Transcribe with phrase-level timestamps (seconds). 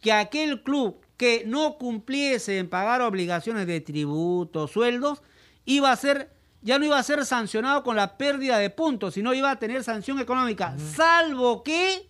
[0.00, 5.22] que aquel club que no cumpliese en pagar obligaciones de tributo, sueldos,
[5.66, 9.34] iba a ser, ya no iba a ser sancionado con la pérdida de puntos, sino
[9.34, 12.08] iba a tener sanción económica, salvo que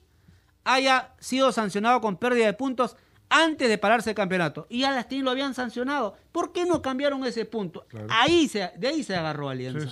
[0.65, 2.97] haya sido sancionado con pérdida de puntos
[3.31, 4.67] antes de pararse el campeonato.
[4.69, 6.17] Y a Lastín lo habían sancionado.
[6.33, 7.87] ¿Por qué no cambiaron ese punto?
[8.09, 9.89] Ahí se, de ahí se agarró Alianza.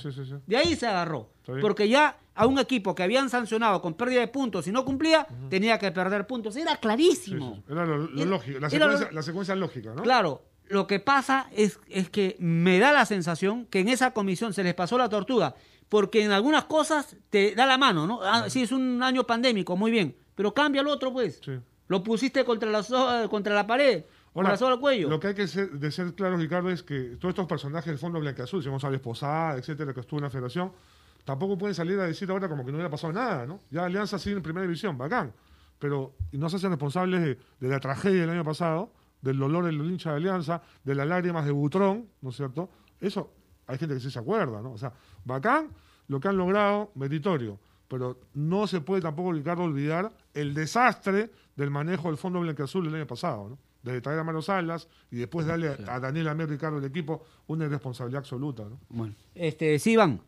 [0.47, 1.31] de ahí se agarró.
[1.61, 5.27] Porque ya a un equipo que habían sancionado con pérdida de puntos y no cumplía,
[5.49, 6.57] tenía que perder puntos.
[6.57, 7.63] Era clarísimo.
[7.69, 10.03] Era lo, lógico, la secuencia, la secuencia, lógica, ¿no?
[10.03, 10.43] Claro.
[10.69, 14.63] Lo que pasa es, es que me da la sensación que en esa comisión se
[14.63, 15.55] les pasó la tortuga,
[15.89, 18.21] porque en algunas cosas te da la mano, ¿no?
[18.23, 21.41] Ah, sí, es un año pandémico, muy bien, pero cambia el otro, pues.
[21.43, 21.53] Sí.
[21.89, 24.05] Lo pusiste contra la, contra la pared.
[24.35, 25.09] Ahora, la al cuello.
[25.09, 27.99] Lo que hay que ser, de ser claro, Ricardo, es que todos estos personajes del
[27.99, 30.71] Fondo Blanca-Azul, si vamos a Posada, etcétera, que estuvo en la federación,
[31.25, 33.59] tampoco pueden salir a decir ahora como que no hubiera pasado nada, ¿no?
[33.71, 35.33] Ya Alianza sigue en primera división, bacán.
[35.79, 40.11] Pero no se hacen responsables de, la tragedia del año pasado, del dolor del hincha
[40.11, 42.69] de Alianza, de las lágrimas de Butrón, ¿no es cierto?
[43.01, 43.33] Eso
[43.67, 44.73] hay gente que sí se acuerda, ¿no?
[44.73, 44.93] O sea,
[45.25, 45.69] bacán
[46.09, 47.59] lo que han logrado, meritorio.
[47.89, 52.95] Pero no se puede tampoco, Ricardo, olvidar el desastre del manejo del Fondo Azul el
[52.95, 53.59] año pasado, ¿no?
[53.83, 57.65] Desde traer a Manos Salas y después darle a Daniel Amir Ricardo el equipo una
[57.65, 58.79] irresponsabilidad absoluta, ¿no?
[58.89, 60.21] Bueno, este, sí, Iván.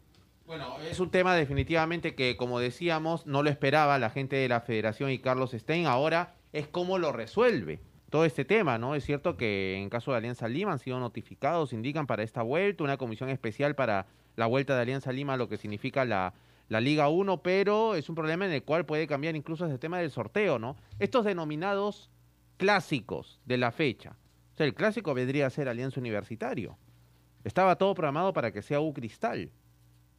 [0.44, 4.60] Bueno, es un tema definitivamente que, como decíamos, no lo esperaba la gente de la
[4.60, 5.86] Federación y Carlos Stein.
[5.86, 7.78] Ahora es cómo lo resuelve
[8.10, 8.96] todo este tema, ¿no?
[8.96, 12.82] Es cierto que en caso de Alianza Lima han sido notificados, indican para esta vuelta,
[12.82, 16.34] una comisión especial para la vuelta de Alianza Lima, lo que significa la,
[16.70, 19.98] la Liga 1, pero es un problema en el cual puede cambiar incluso ese tema
[19.98, 20.76] del sorteo, ¿no?
[21.00, 22.10] Estos denominados
[22.58, 24.16] clásicos de la fecha.
[24.54, 26.78] O sea, el clásico vendría a ser Alianza Universitario.
[27.42, 29.50] Estaba todo programado para que sea U Cristal.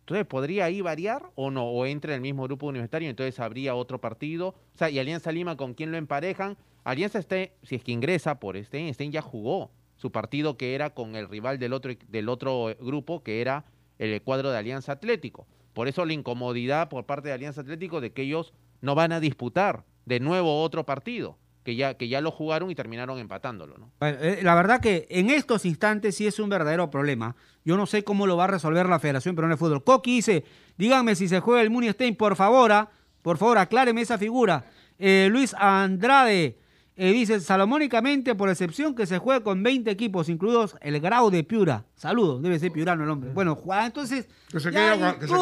[0.02, 1.70] Entonces, ¿podría ahí variar o no?
[1.70, 4.50] O entre en el mismo grupo universitario, entonces habría otro partido.
[4.50, 6.58] O sea, y Alianza Lima, ¿con quién lo emparejan?
[6.84, 10.90] Alianza este, si es que ingresa por Stein, Stein ya jugó su partido que era
[10.90, 13.64] con el rival del otro, del otro grupo, que era
[14.00, 15.48] el cuadro de Alianza Atlético.
[15.74, 19.20] Por eso la incomodidad por parte de Alianza Atlético de que ellos no van a
[19.20, 23.78] disputar de nuevo otro partido, que ya, que ya lo jugaron y terminaron empatándolo.
[23.78, 23.92] ¿no?
[24.02, 27.36] Eh, la verdad que en estos instantes sí es un verdadero problema.
[27.64, 29.84] Yo no sé cómo lo va a resolver la Federación Peruana de Fútbol.
[29.84, 30.44] Coqui dice,
[30.78, 32.90] díganme si se juega el Munistein, por favor, ah,
[33.22, 34.66] por favor, acláreme esa figura.
[34.98, 36.58] Eh, Luis Andrade,
[37.04, 41.44] eh, dice salomónicamente, por excepción, que se juega con 20 equipos, incluidos el Grau de
[41.44, 41.84] Piura.
[41.96, 43.32] Saludos, debe ser piurano el hombre.
[43.34, 44.30] Bueno, juega, entonces.
[44.52, 45.34] Que se quede que se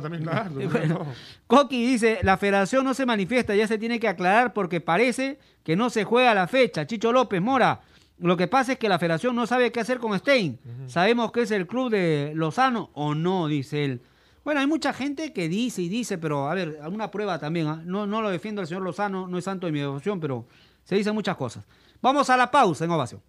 [0.00, 1.06] también, claro.
[1.46, 5.76] Coqui dice: la federación no se manifiesta, ya se tiene que aclarar porque parece que
[5.76, 6.86] no se juega la fecha.
[6.86, 7.82] Chicho López Mora.
[8.16, 10.58] Lo que pasa es que la federación no sabe qué hacer con Stein.
[10.86, 14.00] Sabemos que es el club de Lozano o no, dice él.
[14.48, 17.66] Bueno, hay mucha gente que dice y dice, pero a ver, alguna prueba también.
[17.66, 17.82] ¿ah?
[17.84, 20.46] No, no lo defiendo al señor Lozano, no es santo de mi devoción, pero
[20.84, 21.66] se dicen muchas cosas.
[22.00, 23.20] Vamos a la pausa en ovación.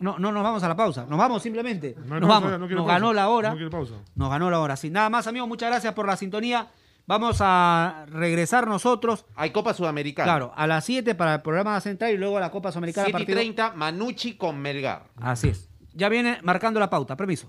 [0.00, 1.94] No, no nos vamos a la pausa, nos vamos simplemente.
[2.04, 2.58] nos vamos.
[2.58, 3.54] nos ganó la hora.
[3.54, 4.90] Nos ganó la hora, sí.
[4.90, 6.66] Nada más, amigos, muchas gracias por la sintonía.
[7.06, 9.26] Vamos a regresar nosotros.
[9.36, 10.24] Hay Copa Sudamericana.
[10.26, 13.06] Claro, a las 7 para el programa central y luego a la Copa Sudamericana.
[13.06, 15.04] 7 y 30, Manucci con Melgar.
[15.20, 15.70] Así es.
[15.92, 17.16] Ya viene marcando la pauta.
[17.16, 17.48] Permiso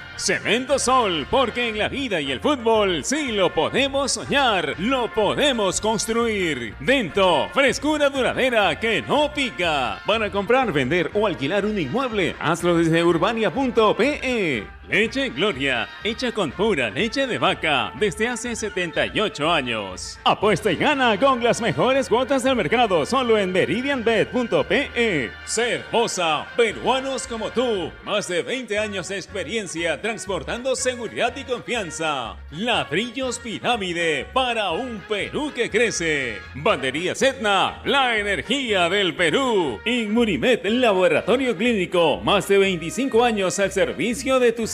[0.17, 5.81] Cemento Sol, porque en la vida y el fútbol sí lo podemos soñar, lo podemos
[5.81, 6.75] construir.
[6.79, 9.99] Dento, frescura duradera que no pica.
[10.05, 14.67] Para comprar, vender o alquilar un inmueble, hazlo desde urbania.pe.
[14.91, 20.19] Leche Gloria, hecha con pura leche de vaca desde hace 78 años.
[20.25, 25.31] Apuesta y gana con las mejores cuotas del mercado solo en meridianbet.pe.
[25.45, 32.35] Cervosa, peruanos como tú, más de 20 años de experiencia transportando seguridad y confianza.
[32.51, 36.39] Ladrillos Pirámide para un Perú que crece.
[36.53, 39.79] Bandería Etna, la energía del Perú.
[39.85, 44.67] Inmunimed, laboratorio clínico, más de 25 años al servicio de tu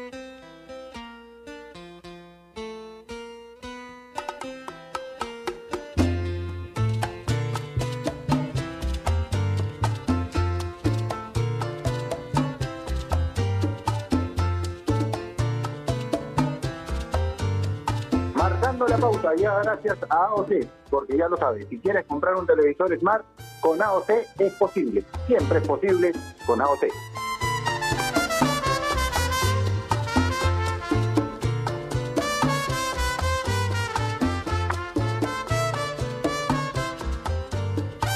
[19.37, 23.25] Gracias a AOC, porque ya lo sabes, si quieres comprar un televisor Smart,
[23.61, 25.05] con AOC es posible.
[25.25, 26.11] Siempre es posible
[26.45, 26.83] con AOC.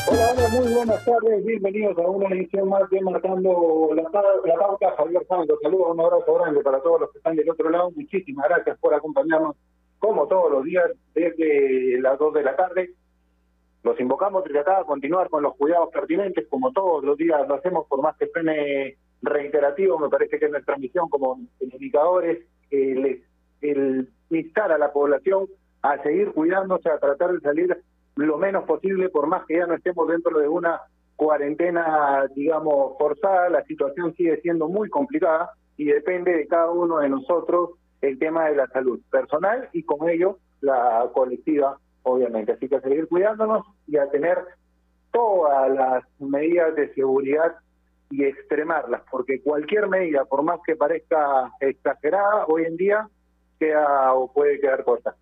[0.08, 4.94] Hola, hola, muy buenas tardes, bienvenidos a una edición más de Marcando la, la Pauta.
[4.98, 7.92] Javier Santos, saludos, un abrazo grande para todos los que están del otro lado.
[7.92, 9.56] Muchísimas gracias por acompañarnos,
[10.06, 12.92] como todos los días, desde las 2 de la tarde.
[13.84, 17.56] Los invocamos desde acá a continuar con los cuidados pertinentes, como todos los días lo
[17.56, 23.24] hacemos, por más que suene reiterativo, me parece que es nuestra misión como comunicadores, el,
[23.62, 25.48] el instar a la población
[25.82, 27.78] a seguir cuidándose, a tratar de salir
[28.16, 30.82] lo menos posible, por más que ya no estemos dentro de una
[31.16, 37.10] cuarentena, digamos, forzada, la situación sigue siendo muy complicada y depende de cada uno de
[37.10, 37.72] nosotros
[38.08, 42.54] el tema de la salud personal y con ello la colectiva, obviamente.
[42.54, 44.38] Así que a seguir cuidándonos y a tener
[45.12, 47.56] todas las medidas de seguridad
[48.10, 53.10] y extremarlas, porque cualquier medida, por más que parezca exagerada, hoy en día
[53.60, 55.16] queda o puede quedar corta.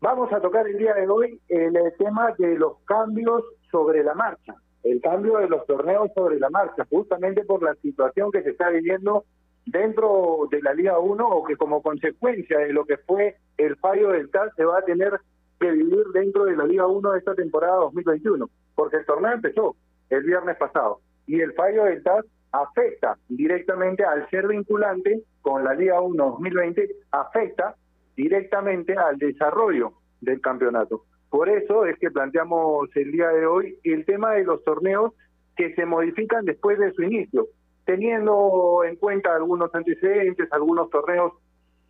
[0.00, 4.14] Vamos a tocar el día de hoy el, eh, tema de los cambios sobre la
[4.14, 8.50] marcha, el cambio de los torneos sobre la marcha, justamente por la situación que se
[8.50, 9.24] está viviendo
[9.66, 14.10] dentro de la Liga 1 o que como consecuencia de lo que fue el fallo
[14.10, 15.20] del TAS se va a tener
[15.58, 19.76] que vivir dentro de la Liga 1 de esta temporada 2021, porque el torneo empezó
[20.10, 25.74] el viernes pasado y el fallo del TAS afecta directamente al ser vinculante con la
[25.74, 27.74] Liga 1 2020, afecta
[28.16, 31.04] directamente al desarrollo del campeonato.
[31.28, 35.12] Por eso es que planteamos el día de hoy el tema de los torneos
[35.56, 37.48] que se modifican después de su inicio,
[37.86, 41.32] teniendo en cuenta algunos antecedentes, algunos torneos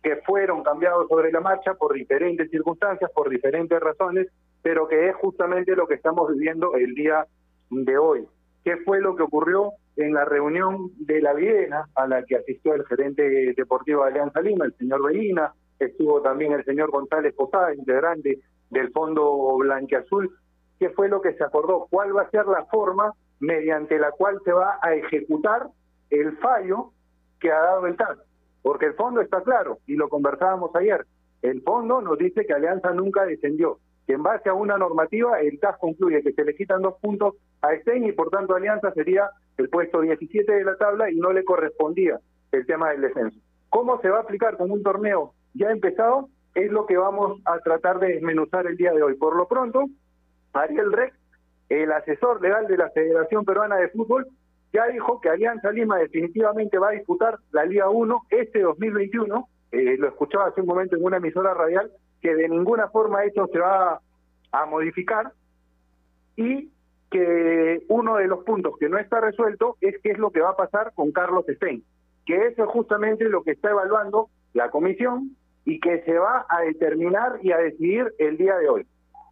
[0.01, 4.27] que fueron cambiados sobre la marcha por diferentes circunstancias, por diferentes razones,
[4.61, 7.25] pero que es justamente lo que estamos viviendo el día
[7.71, 8.25] de hoy.
[8.63, 12.75] ¿Qué fue lo que ocurrió en la reunión de la Viena a la que asistió
[12.75, 17.73] el gerente deportivo de Alianza Lima, el señor Medina, estuvo también el señor González Posada,
[17.73, 18.39] integrante
[18.69, 20.29] del Fondo Blanquiazul,
[20.79, 21.87] ¿qué fue lo que se acordó?
[21.89, 25.67] ¿Cuál va a ser la forma mediante la cual se va a ejecutar
[26.09, 26.91] el fallo
[27.39, 28.17] que ha dado el TAS?
[28.61, 31.05] Porque el fondo está claro, y lo conversábamos ayer,
[31.41, 35.59] el fondo nos dice que Alianza nunca descendió, que en base a una normativa el
[35.59, 39.29] TAS concluye que se le quitan dos puntos a Stein y por tanto Alianza sería
[39.57, 42.19] el puesto 17 de la tabla y no le correspondía
[42.51, 43.39] el tema del descenso.
[43.69, 46.29] ¿Cómo se va a aplicar con un torneo ya empezado?
[46.55, 49.15] Es lo que vamos a tratar de desmenuzar el día de hoy.
[49.15, 49.85] Por lo pronto,
[50.53, 51.15] Ariel Rex,
[51.69, 54.25] el asesor legal de la Federación Peruana de Fútbol,
[54.77, 59.49] ya dijo que Alianza Lima definitivamente va a disputar la Liga 1 este 2021.
[59.71, 61.91] Eh, lo escuchaba hace un momento en una emisora radial,
[62.21, 63.99] que de ninguna forma esto se va
[64.51, 65.31] a modificar
[66.35, 66.69] y
[67.09, 70.51] que uno de los puntos que no está resuelto es qué es lo que va
[70.51, 71.83] a pasar con Carlos Stein,
[72.25, 76.61] que eso es justamente lo que está evaluando la comisión y que se va a
[76.61, 78.87] determinar y a decidir el día de hoy.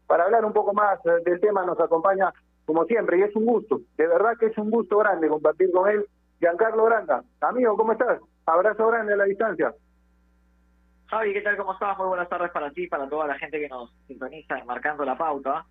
[0.07, 2.33] Para hablar un poco más eh, del tema nos acompaña,
[2.65, 5.89] como siempre, y es un gusto, de verdad que es un gusto grande compartir con
[5.89, 6.05] él,
[6.39, 7.23] Giancarlo Branda.
[7.41, 8.19] Amigo, ¿cómo estás?
[8.45, 9.73] Abrazo grande a la distancia.
[11.07, 11.57] Javi, ¿qué tal?
[11.57, 11.97] ¿Cómo estás?
[11.97, 15.65] Muy buenas tardes para ti, para toda la gente que nos sintoniza marcando la pauta.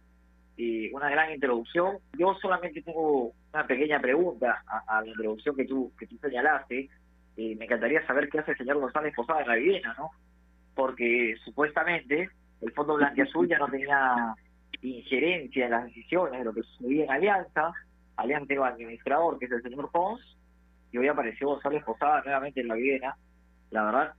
[0.57, 1.99] Y una gran introducción.
[2.17, 6.89] Yo solamente tengo una pequeña pregunta a, la introducción que tú que tú señalaste.
[7.37, 10.11] Y me encantaría saber qué hace el señor González Posada en la Vivienda, ¿no?
[10.77, 14.37] Porque supuestamente el Fondo Blanquiazul ya no tenía
[14.83, 17.73] injerencia en las decisiones de lo que sucedía en Alianza.
[18.17, 20.21] Alianza un administrador, que es el señor Pons,
[20.93, 23.17] y hoy apareció González Posada nuevamente en la Vivienda.
[23.71, 24.15] La verdad,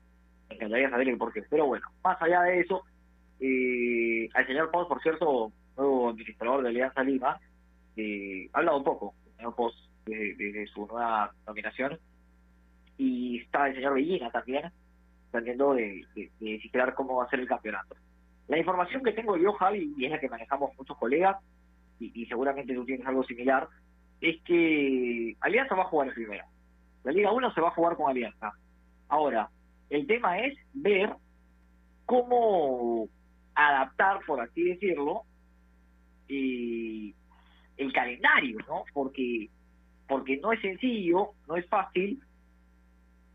[0.49, 1.43] me encantaría saber el porqué.
[1.49, 2.83] Pero bueno, más allá de eso,
[3.39, 7.37] Eh, al señor Pons, por cierto, nuevo administrador de Alianza Lima,
[7.97, 11.99] eh, ha hablado poco, el señor Pons, de, su nueva nominación.
[12.97, 14.71] Y está el señor Bellina también,
[15.31, 17.95] tratando de, de, cómo va a ser el campeonato.
[18.47, 21.37] La información que tengo yo, Javi, y es la que manejamos muchos colegas,
[21.99, 23.67] y, seguramente tú tienes algo similar,
[24.21, 26.45] es que Alianza va a jugar en primera.
[27.03, 28.51] La Liga 1 se va a jugar con Alianza.
[29.07, 29.49] Ahora,
[29.89, 31.13] el tema es ver
[32.05, 33.07] cómo
[33.53, 35.23] adaptar, por así decirlo,
[36.27, 37.15] y
[37.77, 38.83] el calendario, ¿no?
[38.93, 39.49] Porque,
[40.07, 42.21] porque no es sencillo, no es fácil,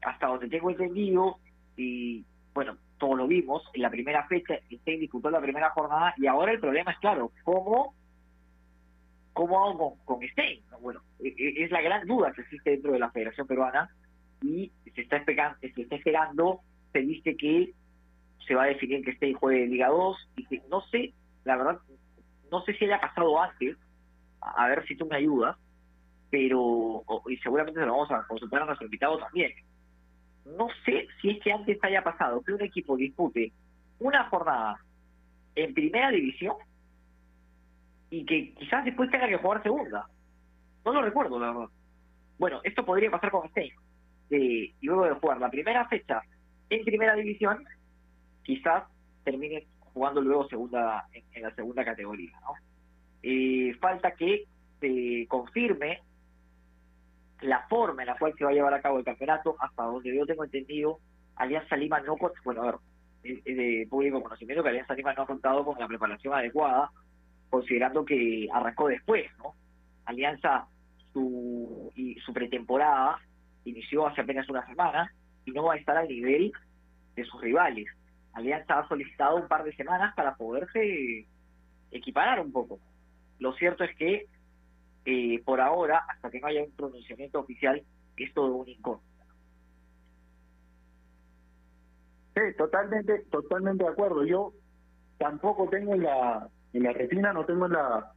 [0.02, 1.38] hasta donde tengo entendido,
[1.76, 6.26] y bueno, todos lo vimos, en la primera fecha, Stein disputó la primera jornada, y
[6.26, 7.94] ahora el problema es claro, ¿cómo,
[9.32, 10.62] cómo hago con, con Stein?
[10.80, 13.90] Bueno, e, e, es la gran duda que existe dentro de la Federación Peruana,
[14.42, 17.72] y se está esperando, se está dice que
[18.46, 21.14] se va a definir que Stein juegue Liga 2, y que no sé,
[21.44, 21.78] la verdad,
[22.50, 23.76] no sé si haya pasado antes,
[24.42, 25.56] a, ver si tú me ayudas,
[26.30, 29.52] pero, y seguramente se lo vamos a consultar a nuestro invitado también.
[30.56, 33.52] No sé si es que antes haya pasado que un equipo dispute
[33.98, 34.78] una jornada
[35.54, 36.54] en primera división
[38.10, 40.06] y que quizás después tenga que jugar segunda.
[40.84, 41.68] No lo recuerdo, la verdad.
[42.38, 43.72] Bueno, esto podría pasar con Stein.
[44.30, 46.22] y luego de jugar la primera fecha
[46.70, 47.64] en primera división,
[48.44, 48.84] quizás
[49.24, 52.32] termine jugando luego segunda en, la segunda categoría.
[52.40, 52.54] ¿no?
[53.22, 54.44] Eh, falta que
[54.80, 56.00] se confirme
[57.42, 60.14] la forma en la cual se va a llevar a cabo el campeonato, hasta donde
[60.14, 60.98] yo tengo entendido,
[61.36, 62.74] Alianza Lima no, bueno, a ver,
[63.22, 66.90] es de público conocimiento que Alianza Lima no ha contado con la preparación adecuada,
[67.48, 69.54] considerando que arrancó después, ¿no?
[70.04, 70.66] Alianza,
[71.12, 73.18] su, y su pretemporada
[73.64, 75.12] inició hace apenas una semana
[75.44, 76.52] y no va a estar al nivel
[77.16, 77.86] de sus rivales.
[78.32, 81.26] Alianza ha solicitado un par de semanas para poderse
[81.90, 82.78] equiparar un poco.
[83.38, 84.26] Lo cierto es que
[85.10, 87.82] eh, por ahora, hasta que no haya un pronunciamiento oficial,
[88.16, 89.24] es todo un incógnita.
[92.34, 94.24] Sí, totalmente, totalmente de acuerdo.
[94.24, 94.52] Yo
[95.18, 98.12] tampoco tengo en la, en la retina, no tengo en la,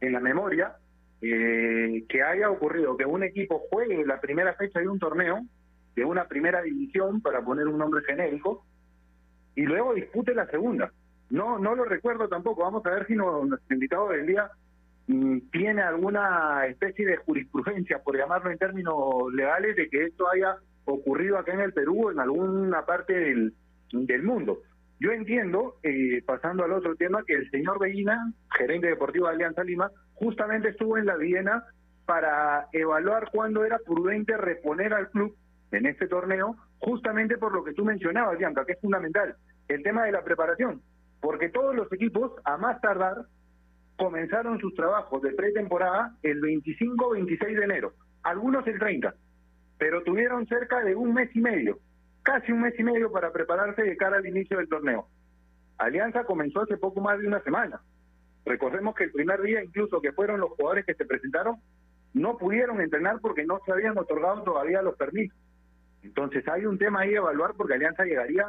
[0.00, 0.76] en la memoria
[1.20, 5.42] eh, que haya ocurrido que un equipo juegue la primera fecha de un torneo,
[5.94, 8.64] de una primera división, para poner un nombre genérico,
[9.54, 10.90] y luego dispute la segunda.
[11.28, 12.62] No, no lo recuerdo tampoco.
[12.62, 14.50] Vamos a ver si nos, nuestro invitado del día
[15.06, 18.96] tiene alguna especie de jurisprudencia, por llamarlo en términos
[19.34, 20.56] legales, de que esto haya
[20.86, 23.54] ocurrido acá en el Perú, en alguna parte del,
[23.92, 24.60] del mundo.
[25.00, 29.64] Yo entiendo, eh, pasando al otro tema, que el señor Bellina, gerente deportivo de Alianza
[29.64, 31.64] Lima, justamente estuvo en la Viena
[32.06, 35.36] para evaluar cuándo era prudente reponer al club
[35.72, 39.36] en este torneo, justamente por lo que tú mencionabas, Bianca, que es fundamental,
[39.68, 40.80] el tema de la preparación,
[41.20, 43.26] porque todos los equipos, a más tardar,
[43.96, 49.14] comenzaron sus trabajos de pretemporada el 25-26 de enero, algunos el 30,
[49.78, 51.78] pero tuvieron cerca de un mes y medio,
[52.22, 55.06] casi un mes y medio para prepararse de cara al inicio del torneo.
[55.78, 57.80] Alianza comenzó hace poco más de una semana.
[58.44, 61.56] Recordemos que el primer día, incluso que fueron los jugadores que se presentaron,
[62.12, 65.36] no pudieron entrenar porque no se habían otorgado todavía los permisos.
[66.02, 68.46] Entonces hay un tema ahí a evaluar porque Alianza llegaría,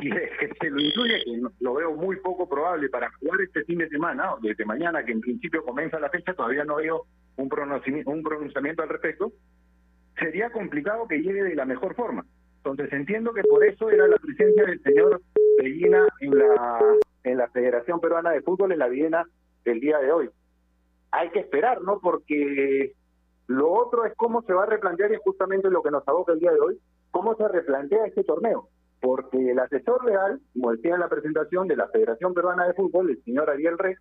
[0.00, 3.78] si que se lo incluye, que lo veo muy poco probable para jugar este fin
[3.78, 7.06] de semana, o desde mañana, que en principio comienza la fecha, todavía no veo
[7.36, 9.32] un pronunciamiento, un pronunciamiento al respecto,
[10.18, 12.24] sería complicado que llegue de la mejor forma.
[12.58, 15.20] Entonces entiendo que por eso era la presencia del señor
[15.58, 16.80] Bellina en la,
[17.24, 19.24] en la Federación Peruana de Fútbol en la Viena
[19.64, 20.30] del día de hoy.
[21.10, 21.98] Hay que esperar, ¿no?
[22.00, 22.94] Porque
[23.48, 26.38] lo otro es cómo se va a replantear, y justamente lo que nos aboca el
[26.38, 26.78] día de hoy,
[27.10, 28.68] cómo se replantea este torneo.
[29.02, 33.10] Porque el asesor legal, como decía en la presentación de la Federación Peruana de Fútbol,
[33.10, 33.96] el señor Ariel Rey,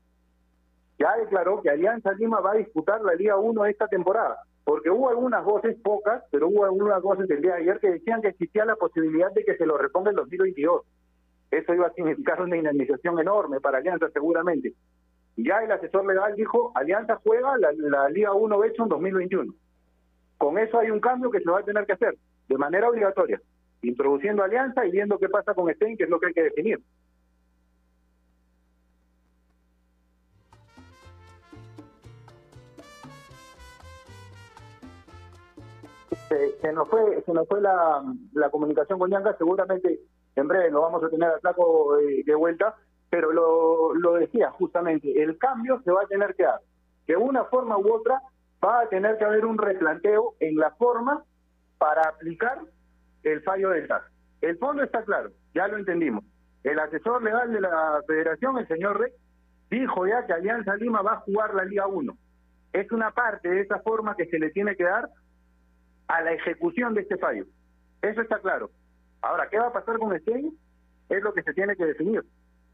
[1.00, 4.38] ya declaró que Alianza Lima va a disputar la Liga 1 esta temporada.
[4.64, 8.22] Porque hubo algunas voces, pocas, pero hubo algunas voces del día de ayer que decían
[8.22, 10.84] que existía la posibilidad de que se lo reponga en 2022.
[11.50, 14.74] Eso iba a significar una indemnización enorme para Alianza seguramente.
[15.36, 19.52] Ya el asesor legal dijo, Alianza juega la, Liga 1 Betson 2021.
[20.38, 22.16] Con eso hay un cambio que se va a tener que hacer
[22.48, 23.42] de manera obligatoria,
[23.82, 26.80] introduciendo Alianza y viendo qué pasa con Stein, que es lo que hay que definir.
[36.62, 38.02] Se, nos fue, se nos fue la,
[38.52, 40.00] comunicación con Yanka, seguramente
[40.36, 42.76] en breve lo vamos a tener al flaco eh, de vuelta,
[43.10, 46.62] pero lo, lo decía justamente, el cambio se va a tener que dar.
[47.06, 48.22] De una forma u otra
[48.64, 51.24] va a tener que haber un replanteo en la forma
[51.78, 52.62] para aplicar
[53.24, 54.04] el fallo del TAS.
[54.42, 56.24] El fondo está claro, ya lo entendimos.
[56.64, 59.12] El asesor legal de la federación, el señor Rey,
[59.70, 62.14] dijo ya que Alianza Lima va a jugar la Liga 1.
[62.74, 65.10] Es una parte de esa forma que se le tiene que dar
[66.08, 67.46] a la ejecución de este fallo.
[68.02, 68.70] Eso está claro.
[69.22, 70.58] Ahora, ¿qué va a pasar con Stein?
[71.10, 72.24] Es lo que se tiene que definir.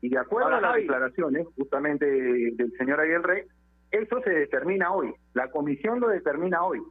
[0.01, 0.82] Y de acuerdo Ahora, a las Javi.
[0.84, 3.44] declaraciones justamente del señor Ariel Rey,
[3.92, 5.13] eso se determina hoy.
[5.34, 6.82] La comisión lo determina hoy.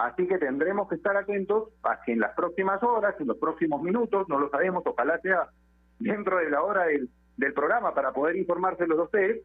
[0.00, 3.82] Así que tendremos que estar atentos a que en las próximas horas, en los próximos
[3.82, 5.50] minutos, no lo sabemos, ojalá sea
[5.98, 7.10] dentro de la hora del,
[7.54, 9.42] programa para poder informárselos a ustedes,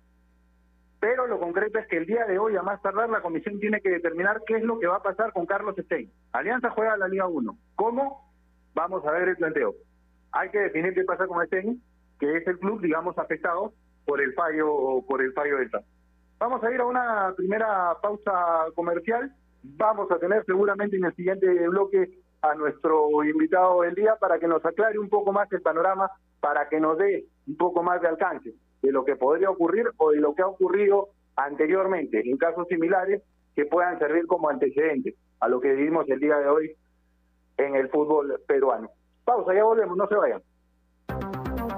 [1.01, 3.81] pero lo concreto es que el día de hoy, a más tardar, la comisión tiene
[3.81, 6.09] que determinar qué es lo que va a pasar con Carlos Stein.
[6.31, 7.57] Alianza juega la Liga 1.
[7.75, 8.31] ¿Cómo?
[8.73, 9.75] Vamos a ver el planteo.
[10.31, 11.81] Hay que definir qué pasa con Stein,
[12.17, 13.73] que es el club, digamos, afectado
[14.05, 15.83] por el fallo por el fallo del TAS.
[16.39, 19.33] Vamos a ir a una primera pausa comercial.
[19.77, 24.47] Vamos a tener seguramente en el siguiente bloque a nuestro invitado del día para que
[24.47, 28.07] nos aclare un poco más el panorama, para que nos dé un poco más de
[28.07, 32.67] alcance de lo que podría ocurrir o de lo que ha ocurrido anteriormente en casos
[32.67, 33.23] similares
[33.55, 36.71] que puedan servir como antecedentes a lo que vivimos el día de hoy
[37.57, 38.89] en el fútbol peruano.
[39.23, 40.41] Pausa, ya volvemos, no se vayan.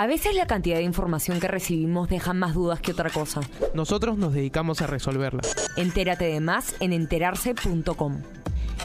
[0.00, 3.40] A veces la cantidad de información que recibimos deja más dudas que otra cosa.
[3.74, 5.42] Nosotros nos dedicamos a resolverla.
[5.76, 8.22] Entérate de más en enterarse.com.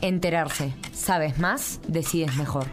[0.01, 0.73] Enterarse.
[0.91, 2.65] Sabes más, decides mejor.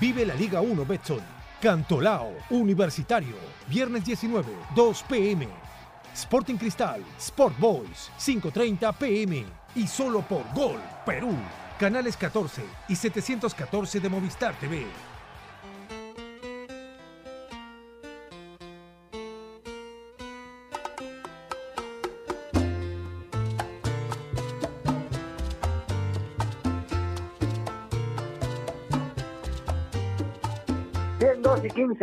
[0.00, 1.20] Vive la Liga 1 Betson.
[1.60, 3.36] Cantolao, Universitario.
[3.68, 5.46] Viernes 19, 2 pm.
[6.14, 9.44] Sporting Cristal, Sport Boys, 5.30 pm.
[9.74, 11.36] Y solo por Gol, Perú.
[11.78, 14.86] Canales 14 y 714 de Movistar TV.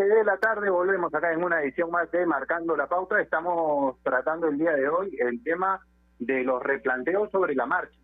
[0.07, 3.19] De la tarde, volvemos acá en una edición más de Marcando la Pauta.
[3.19, 5.79] Estamos tratando el día de hoy el tema
[6.19, 7.97] de los replanteos sobre la marcha,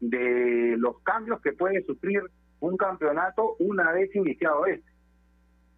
[0.00, 2.22] de los cambios que puede sufrir
[2.60, 4.88] un campeonato una vez iniciado este.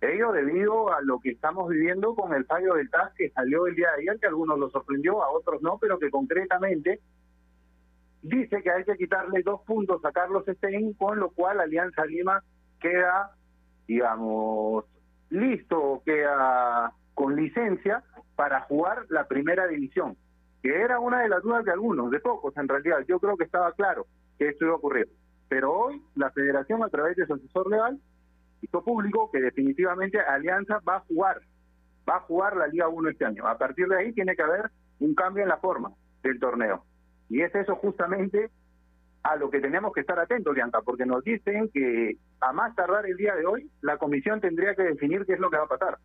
[0.03, 3.75] Ello debido a lo que estamos viviendo con el fallo del TAS que salió el
[3.75, 7.01] día de ayer, que a algunos lo sorprendió, a otros no, pero que concretamente
[8.23, 12.43] dice que hay que quitarle dos puntos a Carlos Stein, con lo cual Alianza Lima
[12.81, 13.35] queda
[13.91, 14.85] digamos,
[15.31, 18.03] listo, queda con licencia
[18.37, 20.17] para jugar la primera división,
[20.63, 22.99] que era una de las dudas de algunos, de pocos en realidad.
[23.09, 24.07] Yo creo que estaba claro
[24.39, 25.09] que esto iba a ocurrir.
[25.49, 28.01] Pero hoy la federación, a través de su asesor legal,
[28.63, 31.41] hizo público que definitivamente Alianza va a jugar,
[32.09, 33.47] va a jugar la Liga 1 este año.
[33.47, 36.85] A partir de ahí tiene que haber un cambio en la forma del torneo.
[37.29, 38.51] Y es eso justamente
[39.23, 43.07] a lo que tenemos que estar atentos, Bianca, porque nos dicen que a más tardar
[43.07, 45.69] el día de hoy, la comisión tendría que definir qué es lo que va a
[45.69, 45.99] pasar.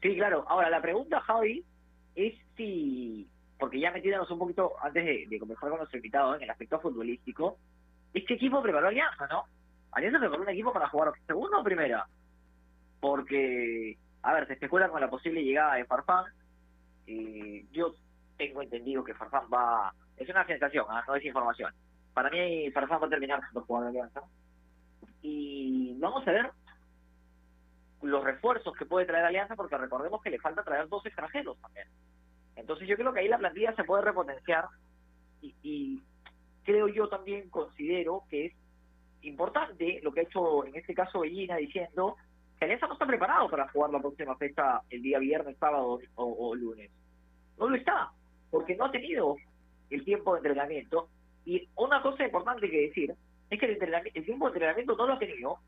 [0.00, 0.44] Sí, claro.
[0.48, 1.64] Ahora, la pregunta, Javi,
[2.14, 6.42] es si, porque ya metiéndonos un poquito antes de, de conversar con nuestro invitado en
[6.42, 7.56] el aspecto futbolístico,
[8.12, 9.44] ¿este equipo preparó Alianza, no?
[9.92, 12.06] Alianza preparó un equipo para jugar segundo o primera.
[13.00, 16.24] Porque, a ver, se especula con la posible llegada de Farfán.
[17.06, 17.94] Eh, yo
[18.36, 19.92] tengo entendido que Farfán va...
[20.16, 21.02] Es una sensación, ¿ah?
[21.06, 21.72] no es información.
[22.14, 24.22] Para mí Farfán va a terminar siendo jugador de Alianza.
[25.22, 26.50] Y vamos a ver
[28.02, 31.86] los refuerzos que puede traer Alianza, porque recordemos que le falta traer dos extranjeros también.
[32.56, 34.66] Entonces yo creo que ahí la plantilla se puede repotenciar
[35.40, 36.02] y, y
[36.64, 38.52] creo yo también considero que es
[39.22, 42.16] importante lo que ha hecho en este caso Bellina diciendo
[42.58, 46.54] que Alianza no está preparado para jugar la próxima fecha el día viernes, sábado o
[46.54, 46.90] lunes.
[47.58, 48.10] No lo está,
[48.50, 49.36] porque no ha tenido
[49.94, 51.08] el tiempo de entrenamiento.
[51.44, 53.14] Y una cosa importante que decir
[53.50, 53.78] es que el,
[54.14, 55.58] el tiempo de entrenamiento no lo ha tenido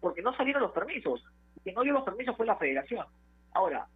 [0.00, 1.24] porque no salieron los permisos.
[1.62, 3.06] Quien no dio los permisos fue la federación.
[3.52, 3.86] Ahora,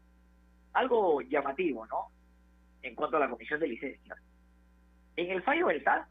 [0.73, 2.09] algo llamativo, ¿no?
[2.83, 4.19] En cuanto a la comisión de licencias.
[5.17, 6.09] En el fallo del TAS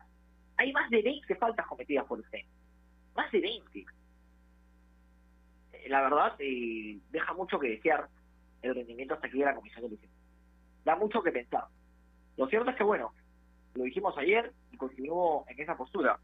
[0.58, 2.42] hay más de 20 faltas cometidas por usted.
[3.16, 3.86] Más de 20.
[5.74, 8.08] Eh, La verdad, eh, deja mucho que desear
[8.62, 10.22] el rendimiento hasta aquí de la comisión de licencias.
[10.84, 11.66] Da mucho que pensar.
[12.36, 13.14] Lo cierto es que, bueno,
[13.76, 16.20] lo dijimos ayer y continúo en esa postura.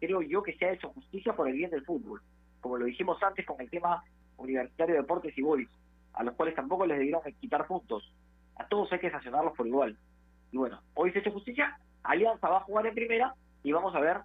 [0.00, 2.22] Creo yo que se ha hecho justicia por el bien del fútbol.
[2.60, 4.02] Como lo dijimos antes con el tema
[4.36, 5.68] Universitario de Deportes y Boys,
[6.14, 8.12] a los cuales tampoco les debieron quitar puntos.
[8.56, 9.96] A todos hay que sancionarlos por igual.
[10.50, 13.94] Y bueno, hoy se ha hecho justicia, Alianza va a jugar en primera y vamos
[13.94, 14.18] a ver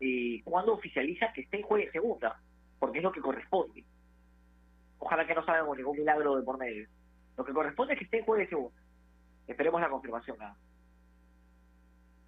[0.00, 2.40] eh, cuándo oficializa que esté en juegue en segunda,
[2.78, 3.84] porque es lo que corresponde.
[4.98, 6.88] Ojalá que no sabemos ningún milagro de por medio.
[7.36, 8.76] Lo que corresponde es que esté en juegue en segunda.
[9.46, 10.38] Esperemos la confirmación.
[10.38, 10.56] nada.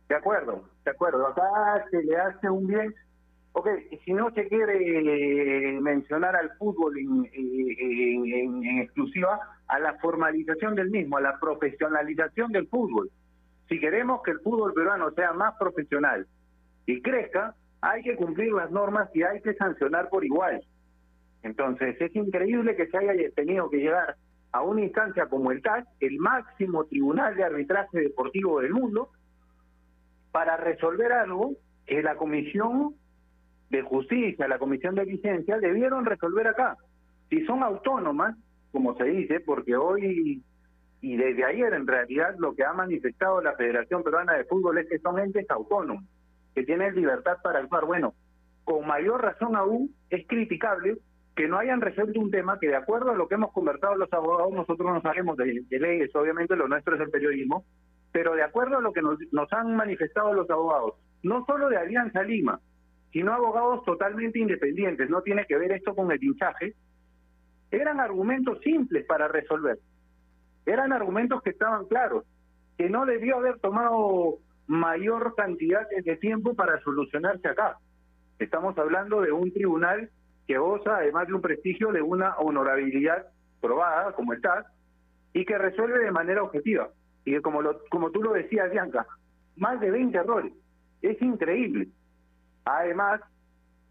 [0.08, 1.26] De acuerdo, de acuerdo.
[1.26, 2.94] Acá se le hace un bien.
[3.52, 3.68] Ok,
[4.04, 4.76] si no se quiere
[5.76, 12.52] eh, mencionar al fútbol en, en- exclusiva, a la formalización del mismo, a la profesionalización
[12.52, 13.10] del fútbol.
[13.68, 16.26] Si queremos que el fútbol peruano sea más profesional
[16.86, 20.62] y crezca, hay que cumplir las normas y hay que sancionar por igual.
[21.42, 24.16] Entonces, es increíble que se haya tenido que llegar
[24.52, 29.10] a una instancia como el CAS, el máximo tribunal de arbitraje deportivo del mundo,
[30.30, 31.52] para resolver algo
[31.86, 32.94] que la Comisión
[33.70, 36.76] de Justicia, la Comisión de Licencia, debieron resolver acá.
[37.28, 38.36] Si son autónomas,
[38.72, 40.42] como se dice, porque hoy
[41.00, 44.88] y desde ayer en realidad lo que ha manifestado la Federación Peruana de Fútbol es
[44.88, 46.04] que son entes autónomos,
[46.54, 47.84] que tienen libertad para actuar.
[47.84, 48.14] Bueno,
[48.64, 50.98] con mayor razón aún es criticable
[51.36, 54.12] que no hayan resuelto un tema que de acuerdo a lo que hemos conversado los
[54.12, 57.64] abogados, nosotros no sabemos de, de leyes, obviamente lo nuestro es el periodismo,
[58.12, 61.76] pero de acuerdo a lo que nos, nos han manifestado los abogados, no solo de
[61.76, 62.60] Alianza Lima,
[63.12, 66.74] sino abogados totalmente independientes, no tiene que ver esto con el hinchaje,
[67.70, 69.78] eran argumentos simples para resolver,
[70.66, 72.24] eran argumentos que estaban claros,
[72.76, 77.78] que no debió haber tomado mayor cantidad de tiempo para solucionarse acá.
[78.38, 80.10] Estamos hablando de un tribunal
[80.46, 83.26] que goza, además de un prestigio, de una honorabilidad
[83.60, 84.66] probada, como el TAS,
[85.32, 86.88] y que resuelve de manera objetiva.
[87.28, 89.06] Y que, como, lo, como tú lo decías, Bianca,
[89.56, 90.52] más de 20 errores.
[91.02, 91.88] Es increíble.
[92.64, 93.20] Además,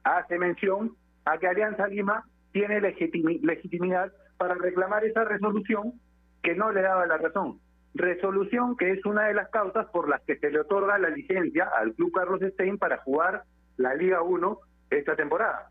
[0.03, 0.95] hace mención
[1.25, 5.93] a que Alianza Lima tiene legitimi- legitimidad para reclamar esa resolución
[6.41, 7.59] que no le daba la razón.
[7.93, 11.69] Resolución que es una de las causas por las que se le otorga la licencia
[11.77, 13.43] al Club Carlos Stein para jugar
[13.77, 15.69] la Liga 1 esta temporada.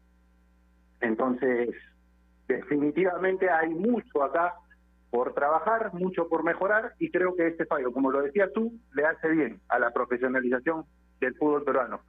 [1.01, 1.71] Entonces,
[2.47, 4.55] definitivamente hay mucho acá
[5.17, 9.07] por trabajar, mucho por mejorar y creo que este fallo, como lo decías tú, le
[9.07, 10.85] hace bien a la profesionalización
[11.21, 12.01] del fútbol peruano.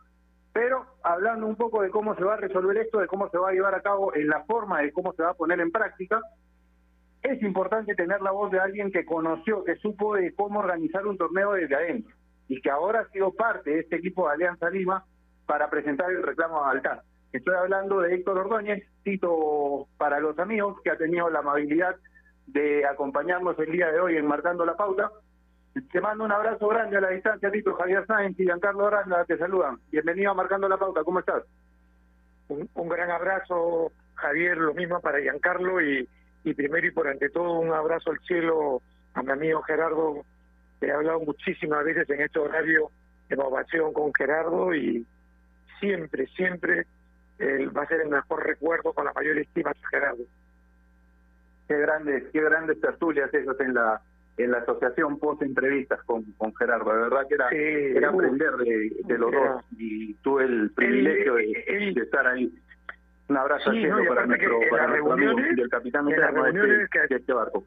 [0.52, 3.48] Pero hablando un poco de cómo se va a resolver esto, de cómo se va
[3.48, 6.20] a llevar a cabo en la forma de cómo se va a poner en práctica,
[7.24, 11.18] es importante tener la voz de alguien que conoció, que supo de cómo organizar un
[11.18, 12.14] torneo desde adentro
[12.50, 15.06] y que ahora ha sido parte de este equipo de Alianza Lima
[15.46, 17.00] para presentar el reclamo a Alcán.
[17.32, 21.96] Estoy hablando de Héctor Ordóñez, cito para los amigos, que ha tenido la amabilidad
[22.48, 25.12] de acompañarnos el día de hoy en Marcando la Pauta.
[25.92, 29.38] Te mando un abrazo grande a la distancia, Tito Javier Sáenz y Giancarlo Aranda, te
[29.38, 29.78] saludan.
[29.92, 31.44] Bienvenido a Marcando la Pauta, ¿cómo estás?
[32.50, 36.08] un, gran abrazo, Javier, lo mismo para Giancarlo y,
[36.44, 38.82] y primero y por ante todo un abrazo al cielo
[39.14, 40.24] a mi amigo Gerardo,
[40.80, 42.90] que he hablado muchísimas veces en este horario
[43.30, 45.06] de ovación con Gerardo y
[45.80, 46.86] siempre, siempre
[47.40, 50.24] él va a ser el mejor recuerdo con la mayor estima a Gerardo.
[51.68, 54.02] Qué grandes, qué grandes tertulias esas en la
[54.38, 58.92] en la asociación post entrevistas con, con Gerardo, de verdad que era, era aprender de,
[59.06, 62.54] de los Era- dos y tuve el privilegio de, estar ahí.
[63.30, 66.50] Un abrazo Sí, no, para nuestro, para nuestro amigo reuniones- y el capitán eterno de
[66.52, 67.64] este, que- de este barco.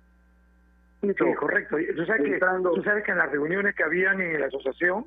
[1.02, 1.76] Sí, correcto.
[1.96, 5.06] Tú sabes, que, Entrando- tú sabes que en las reuniones que habían en la asociación,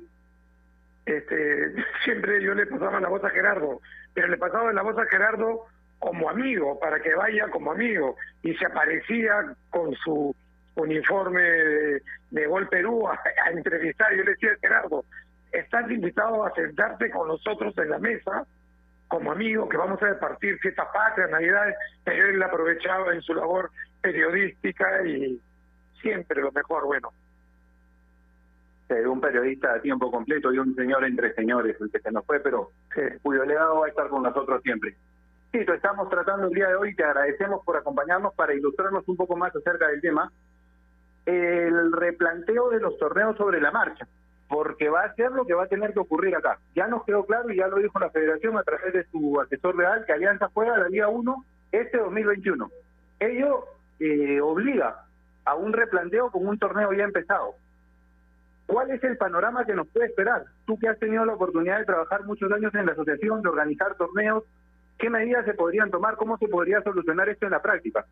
[1.06, 1.72] este,
[2.04, 3.80] siempre yo le pasaba la voz a Gerardo,
[4.12, 5.64] pero le pasaba la voz a Gerardo
[5.98, 10.34] como amigo, para que vaya como amigo, y se aparecía con su
[10.76, 14.14] uniforme de, de Gol Perú a, a entrevistar.
[14.14, 15.04] Yo le decía, Gerardo,
[15.52, 18.46] estás invitado a sentarte con nosotros en la mesa
[19.08, 23.70] como amigo, que vamos a departir fiestas patrias, navidades, pero él aprovechaba en su labor
[24.00, 25.40] periodística y
[26.00, 27.12] siempre lo mejor, bueno.
[29.06, 32.40] Un periodista a tiempo completo y un señor entre señores, el que se nos fue,
[32.40, 33.00] pero Sí.
[33.22, 34.94] cuyo legado va a estar con nosotros siempre.
[35.54, 39.16] Tito, estamos tratando el día de hoy, y te agradecemos por acompañarnos para ilustrarnos un
[39.16, 40.32] poco más acerca del tema,
[41.26, 44.04] el replanteo de los torneos sobre la marcha,
[44.48, 46.58] porque va a ser lo que va a tener que ocurrir acá.
[46.74, 49.76] Ya nos quedó claro y ya lo dijo la federación a través de su asesor
[49.76, 52.68] legal que Alianza juega la Liga 1 este 2021.
[53.20, 53.64] Ello
[54.00, 55.04] eh, obliga
[55.44, 57.54] a un replanteo con un torneo ya empezado.
[58.66, 60.46] ¿Cuál es el panorama que nos puede esperar?
[60.66, 63.94] Tú que has tenido la oportunidad de trabajar muchos años en la asociación, de organizar
[63.94, 64.42] torneos,
[64.98, 66.16] ¿qué medidas se podrían tomar?
[66.16, 68.04] ¿Cómo se podría solucionar esto en la práctica?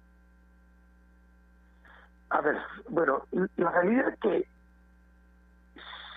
[2.31, 2.57] A ver,
[2.89, 4.49] bueno, la realidad es que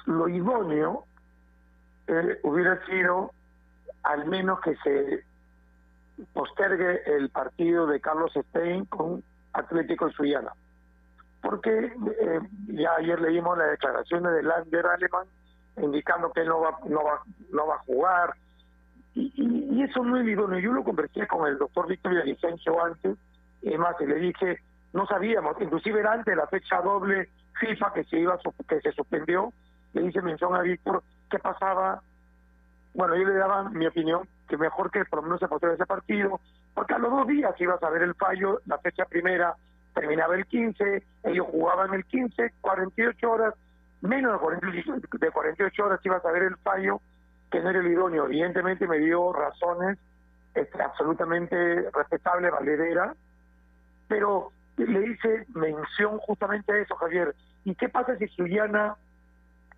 [0.06, 1.06] lo idóneo
[2.08, 3.32] eh, hubiera sido
[4.04, 5.24] al menos que se
[6.34, 9.24] postergue el partido de Carlos Stein con
[9.54, 10.54] Atlético Suyana.
[11.42, 15.28] Porque eh, ya ayer leímos las declaraciones de Lander Alemán
[15.78, 18.34] indicando que no va, no va, no va a jugar.
[19.16, 20.60] Y, y, eso no es idóneo.
[20.60, 23.18] Yo lo conversé con el doctor Víctor Villavicencio antes,
[23.62, 24.60] y más, y le dije,
[24.94, 28.92] no sabíamos, inclusive era antes de la fecha doble FIFA que se iba que se
[28.92, 29.52] suspendió,
[29.94, 32.02] le hice mención a Víctor qué pasaba.
[32.94, 35.86] Bueno, yo le daba mi opinión, que mejor que por lo menos se pasara ese
[35.86, 36.40] partido,
[36.74, 39.56] porque a los dos días ibas a ver el fallo, la fecha primera
[39.94, 43.54] terminaba el 15, ellos jugaban el 15, 48 horas,
[44.02, 47.02] menos de 48, de 48 horas ibas a ver el fallo,
[47.56, 48.26] que no era el idóneo.
[48.26, 49.98] Evidentemente me dio razones
[50.54, 53.16] este, absolutamente respetables, valedera,
[54.10, 57.34] pero le hice mención justamente a eso, Javier.
[57.64, 58.98] ¿Y qué pasa si Suyana,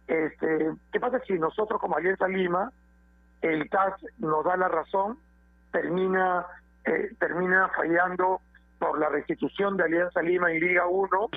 [0.08, 2.72] este, qué pasa si nosotros como Alianza Lima,
[3.44, 5.20] el CAS nos da la razón,
[5.72, 6.48] termina,
[6.84, 8.42] eh, termina fallando
[8.80, 11.30] por la restitución de Alianza Lima y Liga 1,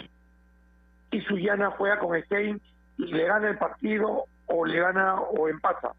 [1.11, 2.63] y Suyana juega con Stein
[2.97, 5.93] y le gana el partido o le gana o empata.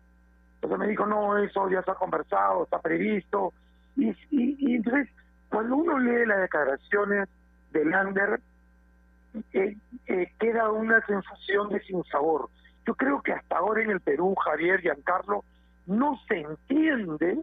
[0.61, 3.51] Entonces me dijo, no, eso ya está conversado, está previsto.
[3.95, 5.09] Y, entonces,
[5.49, 7.27] cuando uno lee las declaraciones
[7.71, 8.39] de Lander,
[9.53, 9.75] eh,
[10.07, 12.49] eh, queda una sensación de sinsabor.
[12.85, 15.43] Yo creo que hasta ahora en el Perú, Javier, Giancarlo,
[15.87, 17.39] no se entiende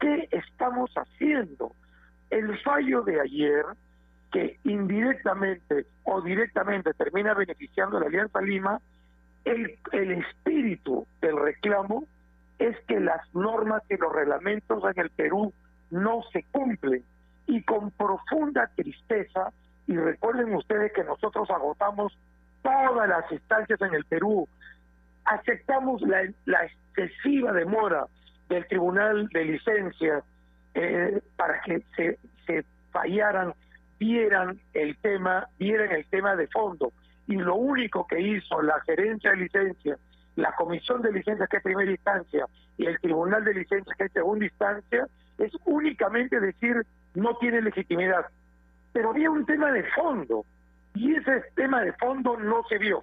[0.00, 1.72] qué estamos haciendo.
[2.30, 3.64] El fallo de ayer,
[4.32, 8.80] que indirectamente o directamente termina beneficiando a la Alianza Lima,
[9.44, 12.04] el, el espíritu del reclamo
[12.58, 15.52] es que las normas y los reglamentos en el Perú
[15.90, 17.02] no se cumplen.
[17.46, 19.52] Y con profunda tristeza,
[19.86, 22.16] y recuerden ustedes que nosotros agotamos
[22.62, 24.46] todas las instancias en el Perú,
[25.24, 26.22] aceptamos la,
[26.64, 28.06] excesiva demora
[28.48, 30.22] del Tribunal de Licencia
[30.74, 33.54] eh, para que se, se fallaran,
[33.98, 36.92] vieran el tema, vieran el tema de fondo.
[37.26, 39.98] Y lo único que hizo la gerencia de licencia,
[40.38, 42.46] la comisión de licencia que es primera instancia
[42.76, 48.26] y el tribunal de licencia que es segunda instancia, es únicamente decir no tiene legitimidad.
[48.92, 50.44] Pero había un tema de fondo
[50.94, 53.02] y ese tema de fondo no se vio.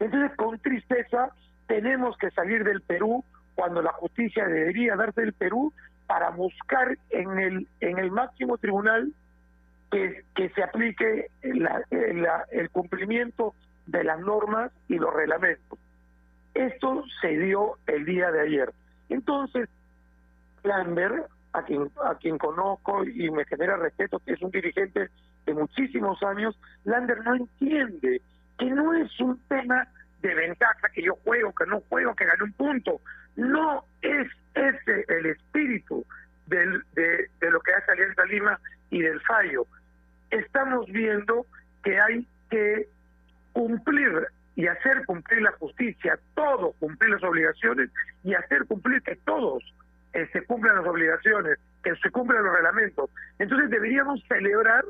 [0.00, 1.30] Entonces, con tristeza,
[1.66, 5.72] tenemos que salir del Perú cuando la justicia debería darse del Perú
[6.06, 9.14] para buscar en el en el máximo tribunal
[9.90, 13.54] que, que se aplique el cumplimiento
[13.86, 15.78] de las normas y los reglamentos.
[16.54, 18.72] Esto se dio el día de ayer.
[19.08, 19.68] Entonces,
[20.62, 25.10] Lambert, a quien, a quien conozco y me genera respeto, que es un dirigente
[25.46, 28.20] de muchísimos años, Lander no entiende
[28.58, 29.88] que no es un tema
[30.22, 33.00] de ventaja, que yo juego, que no juego, que gane un punto.
[33.36, 36.04] No es ese el espíritu
[36.46, 38.60] del, de, de lo que hace Alianza Lima
[38.90, 39.66] y del fallo.
[40.30, 41.46] Estamos viendo
[41.82, 42.88] que hay que
[43.52, 47.90] cumplir y hacer cumplir la justicia, todos cumplir las obligaciones
[48.24, 49.62] y hacer cumplir que todos
[50.12, 53.10] eh, se cumplan las obligaciones, que se cumplan los reglamentos.
[53.38, 54.84] Entonces deberíamos celebrar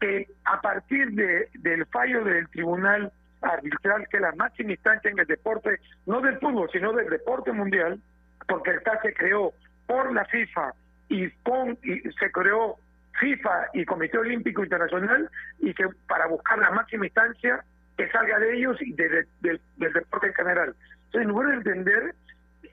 [0.00, 5.18] que a partir de, del fallo del Tribunal Arbitral, que es la máxima instancia en
[5.18, 8.00] el deporte, no del fútbol, sino del deporte mundial,
[8.48, 9.52] porque el TAS se creó
[9.86, 10.74] por la FIFA
[11.08, 12.76] y, con, y se creó
[13.18, 17.64] FIFA y Comité Olímpico Internacional y que para buscar la máxima instancia
[18.00, 20.74] que salga de ellos y de, de, de, del deporte en general.
[21.06, 22.14] Entonces, en lugar de entender,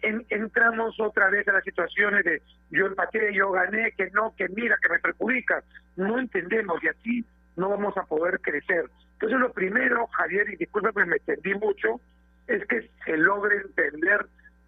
[0.01, 4.47] en, entramos otra vez a las situaciones de yo empaté, yo gané, que no, que
[4.47, 5.61] mira, que me perjudica.
[5.97, 7.25] No entendemos y así
[7.57, 8.85] no vamos a poder crecer.
[9.13, 11.99] Entonces, lo primero, Javier, y disculpe que me extendí mucho,
[12.47, 14.25] es que se logre entender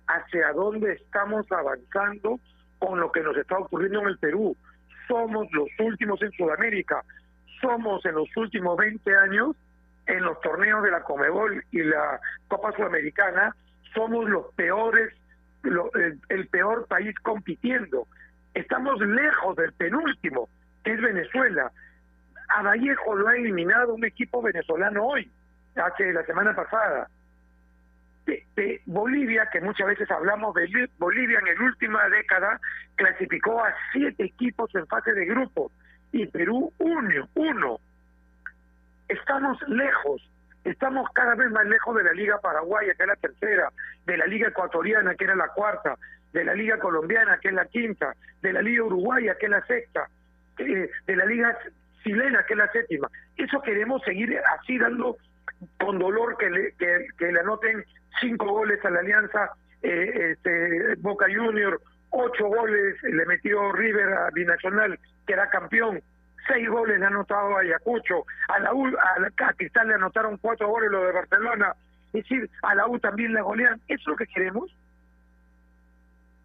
[0.07, 2.37] hacia dónde estamos avanzando
[2.79, 4.57] con lo que nos está ocurriendo en el Perú.
[5.07, 7.01] Somos los últimos en Sudamérica,
[7.61, 9.55] somos en los últimos 20 años
[10.09, 13.55] en los torneos de la Comebol y la Copa Sudamericana
[13.93, 15.13] somos los peores,
[15.61, 18.07] lo, el, peor país compitiendo.
[18.53, 20.49] Estamos lejos del penúltimo,
[20.83, 21.71] que es Venezuela.
[22.49, 25.31] A Vallejo lo ha eliminado un equipo venezolano hoy,
[25.75, 27.07] hace la semana pasada.
[28.85, 32.59] Bolivia, que muchas veces hablamos de Bolivia en la última década,
[32.95, 35.71] clasificó a siete equipos en fase de grupo
[36.11, 37.79] y Perú uno, uno
[39.09, 40.29] estamos lejos,
[40.63, 43.69] estamos cada vez más lejos de la Liga Paraguaya, que es la tercera,
[44.05, 45.97] de la Liga Ecuatoriana, que era la cuarta,
[46.31, 49.65] de la Liga Colombiana, que es la quinta, de la Liga Uruguaya, que es la
[49.65, 50.07] sexta,
[50.59, 51.57] eh, de la Liga
[52.03, 53.09] Chilena, que es la séptima.
[53.35, 55.17] Eso queremos seguir así dando
[55.79, 57.83] con dolor que le, que, que le anoten
[58.21, 64.29] cinco goles a la Alianza eh, este, Boca Junior ocho goles le metió River a
[64.31, 66.01] Binacional, que era campeón,
[66.47, 70.37] seis goles le han anotado a Ayacucho, a la U, a, la, Cristal le anotaron
[70.37, 71.75] cuatro goles lo de Barcelona,
[72.07, 74.73] es decir, a la U también le golean, ¿eso es lo que queremos?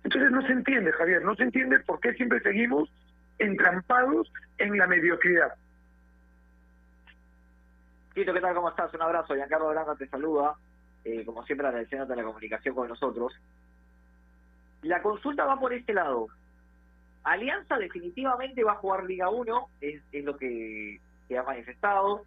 [0.04, 2.90] Entonces no se entiende, Javier, no se entiende por qué siempre seguimos
[3.38, 5.54] entrampados en la mediocridad.
[8.14, 8.54] Tito, ¿qué tal?
[8.54, 8.94] ¿Cómo estás?
[8.94, 9.34] Un abrazo.
[9.34, 10.54] Giancarlo Granda te saluda.
[11.04, 13.34] Eh, como siempre, agradeciéndote la comunicación con nosotros.
[14.82, 16.28] La consulta va por este lado.
[17.24, 22.24] Alianza definitivamente va a jugar Liga 1, es, lo que, que ha manifestado,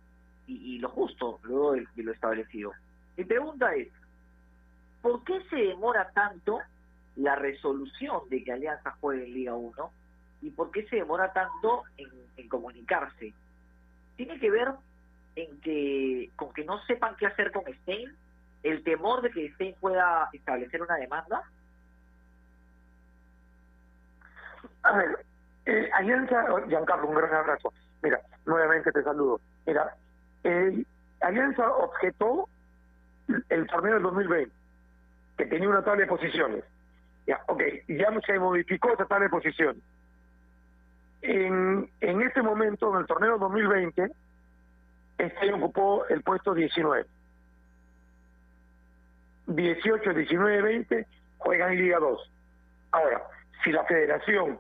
[0.48, 2.74] y, y lo justo, luego de, de lo establecido.
[3.16, 3.90] Mi pregunta es,
[5.02, 6.60] ¿por qué se demora tanto
[7.18, 9.92] la resolución de que Alianza juegue en Liga 1
[10.44, 13.34] y por qué se demora tanto en, en, comunicarse.
[14.16, 14.70] Tiene que ver
[15.36, 18.16] en que con que no sepan qué hacer con Stein,
[18.64, 21.44] el temor de que Stein pueda establecer una demanda.
[24.88, 25.26] A ver,
[25.66, 27.74] eh, Alianza, Giancarlo, un gran abrazo.
[28.02, 29.42] Mira, nuevamente te saludo.
[29.66, 29.94] Mira,
[30.46, 30.84] eh,
[31.20, 32.48] Alianza objetó
[33.50, 34.52] el torneo del 2020,
[35.38, 36.64] que tenía una tabla de posiciones.
[37.26, 39.84] Ya, ok, ya se modificó esa tabla de posiciones.
[41.22, 44.10] En, en este momento, en el torneo 2020,
[45.18, 47.06] este ocupó el puesto 19.
[49.48, 51.08] 18, 19, 20
[51.40, 52.32] juegan en Liga 2.
[52.92, 53.24] Ahora,
[53.64, 54.60] si la federación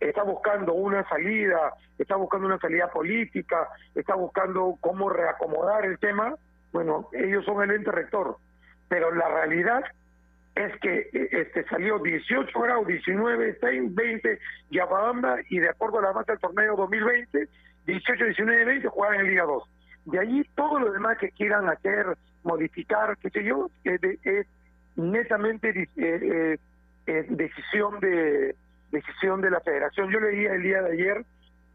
[0.00, 6.34] está buscando una salida, está buscando una salida política, está buscando cómo reacomodar el tema,
[6.72, 8.36] bueno, ellos son el ente rector.
[8.88, 9.84] Pero la realidad
[10.54, 14.38] es que este salió 18 grados, 19, 6, 20,
[14.70, 17.48] Yapabamba, y de acuerdo a la mata del torneo 2020,
[17.86, 19.62] 18, 19, 20 juegan en Liga 2.
[20.06, 22.06] De allí todo lo demás que quieran hacer,
[22.42, 24.46] modificar, qué sé yo, es, de, es
[24.96, 26.58] netamente eh, eh,
[27.06, 28.54] eh, decisión de
[28.94, 30.10] decisión de la federación.
[30.10, 31.24] Yo leía el día de ayer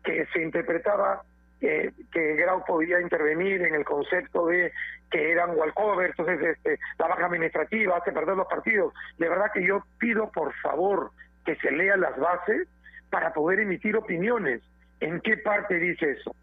[0.03, 1.21] que se interpretaba
[1.62, 4.71] eh, que Grau podía intervenir en el concepto de
[5.12, 8.93] que eran walkover, entonces este, la baja administrativa hace perder los partidos.
[9.17, 11.12] De verdad que yo pido por favor
[11.45, 12.67] que se lean las bases
[13.10, 14.62] para poder emitir opiniones.
[14.99, 16.36] ¿En qué parte dice eso?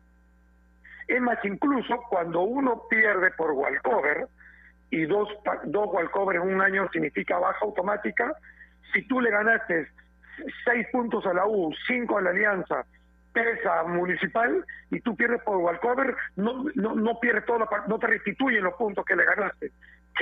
[1.08, 4.26] Es más, incluso cuando uno pierde por walkover,
[4.90, 5.28] y dos,
[5.64, 8.34] dos walkover en un año significa baja automática,
[8.92, 9.88] si tú le ganaste
[10.64, 12.85] seis puntos a la U, cinco a la Alianza,
[13.37, 18.64] pesa municipal y tú pierdes por walkover, no, no, no pierdes todo, no te restituyen
[18.64, 19.72] los puntos que le ganaste.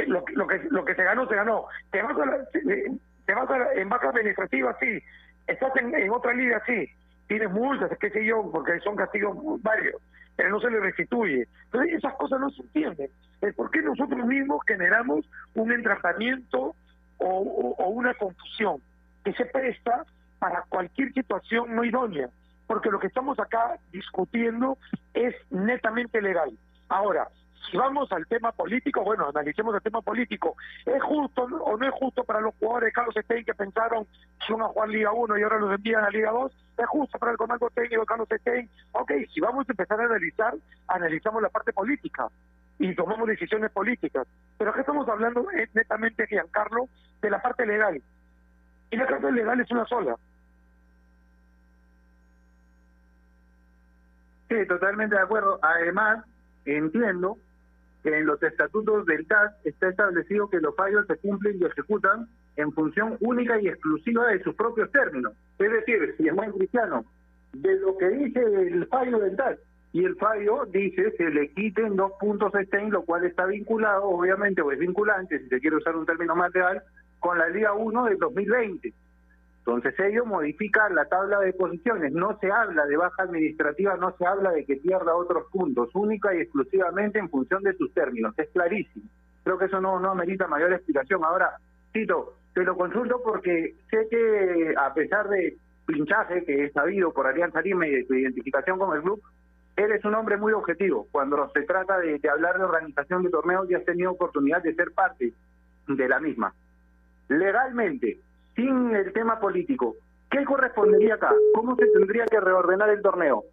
[0.08, 0.34] Lo, que
[0.70, 1.66] lo que se ganó, se ganó.
[1.92, 5.00] Te vas, a la, te vas a la, en baja administrativa, sí.
[5.46, 6.90] Estás en, otra liga, sí.
[7.28, 10.02] Tienes multas, qué sé yo, porque son castigos varios,
[10.34, 11.46] pero no se le restituye.
[11.66, 13.10] Entonces, esas cosas no se entienden.
[13.40, 15.24] Es por qué nosotros mismos generamos
[15.54, 16.74] un entrapamiento
[17.18, 18.82] o, o, o una confusión
[19.24, 20.04] que se presta
[20.38, 22.28] para cualquier situación no idónea
[22.66, 24.78] porque lo que estamos acá discutiendo
[25.12, 26.50] es netamente legal.
[26.88, 27.28] Ahora,
[27.70, 30.56] si vamos al tema político, bueno, analicemos el tema político.
[30.84, 34.06] ¿Es justo o no es justo para los jugadores de Carlos Stein que pensaron
[34.48, 36.52] iban a jugar Liga 1 y ahora los envían a Liga 2?
[36.78, 38.68] ¿Es justo para el comando técnico de Carlos Stein?
[38.92, 40.54] Ok, si vamos a empezar a analizar,
[40.88, 42.28] analizamos la parte política
[42.78, 44.26] y tomamos decisiones políticas.
[44.58, 46.88] Pero aquí estamos hablando netamente, Giancarlo,
[47.22, 48.02] de la parte legal.
[48.90, 50.16] Y la parte legal es una sola.
[54.48, 55.58] Sí, totalmente de acuerdo.
[55.62, 56.24] Además,
[56.64, 57.38] entiendo
[58.02, 62.28] que en los estatutos del TAS está establecido que los fallos se cumplen y ejecutan
[62.56, 65.32] en función única y exclusiva de sus propios términos.
[65.58, 67.04] Es decir, si es muy cristiano,
[67.52, 69.58] de lo que dice el fallo del TAS,
[69.92, 74.60] y el fallo dice se le quiten dos puntos Stein, lo cual está vinculado, obviamente,
[74.60, 76.82] o es vinculante, si se quiere usar un término más real,
[77.24, 78.92] con la Liga 1 del 2020.
[79.60, 84.26] Entonces ellos modifican la tabla de posiciones, no se habla de baja administrativa, no se
[84.26, 88.50] habla de que pierda otros puntos, única y exclusivamente en función de sus términos, es
[88.50, 89.06] clarísimo.
[89.42, 91.24] Creo que eso no, no amerita mayor explicación.
[91.24, 91.56] Ahora,
[91.94, 97.26] Tito, te lo consulto porque sé que a pesar de pinchaje que he sabido por
[97.26, 99.22] Alianza Lima y de tu identificación con el club,
[99.78, 101.08] eres un hombre muy objetivo.
[101.10, 104.92] Cuando se trata de, hablar de organización de torneos y has tenido oportunidad de ser
[104.92, 105.32] parte
[105.88, 106.52] de la misma.
[107.28, 108.18] Legalmente,
[108.54, 109.96] sin el tema político,
[110.30, 111.32] ¿qué correspondería acá?
[111.54, 113.44] ¿Cómo se tendría que reordenar el torneo?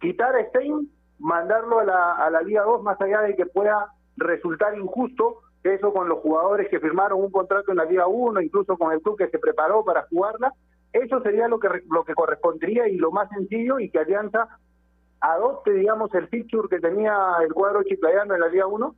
[0.00, 3.92] Quitar a Stein, mandarlo a la, a la Liga 2, más allá de que pueda
[4.16, 8.76] resultar injusto eso con los jugadores que firmaron un contrato en la Liga 1, incluso
[8.76, 10.52] con el club que se preparó para jugarla,
[10.92, 14.48] eso sería lo que lo que correspondería y lo más sencillo y que Alianza
[15.20, 18.94] adopte, digamos, el feature que tenía el cuadro chiclayano en la Liga 1.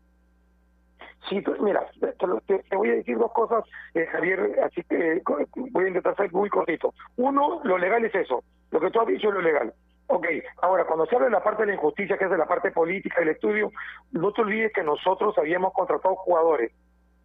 [1.29, 3.65] Sí, tú- mira, te, te- voy a decir dos cosas,
[3.95, 5.23] eh, Javier, así que eh,
[5.73, 6.93] voy a intentar ser muy cortito.
[7.17, 9.73] Uno, lo legal es eso, lo que tú has dicho es lo legal.
[10.07, 10.27] Ok,
[10.61, 12.71] ahora, cuando se habla de la parte de la injusticia, que es de la parte
[12.73, 13.71] política del estudio,
[14.13, 16.73] no te olvides que nosotros habíamos contratado jugadores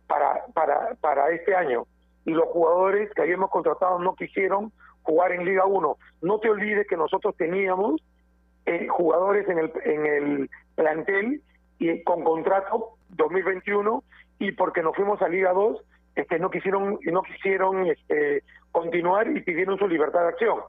[0.07, 1.83] para, para, para este año
[2.25, 4.71] y los jugadores que habíamos contratado no quisieron
[5.03, 5.97] jugar en Liga 1.
[6.21, 8.01] No te olvides que nosotros teníamos
[8.65, 11.41] eh, jugadores en el, en el plantel
[11.79, 14.03] y con contrato 2021
[14.39, 15.81] y porque nos fuimos a Liga 2
[16.15, 20.59] este, no quisieron no quisieron este, continuar y pidieron su libertad de acción.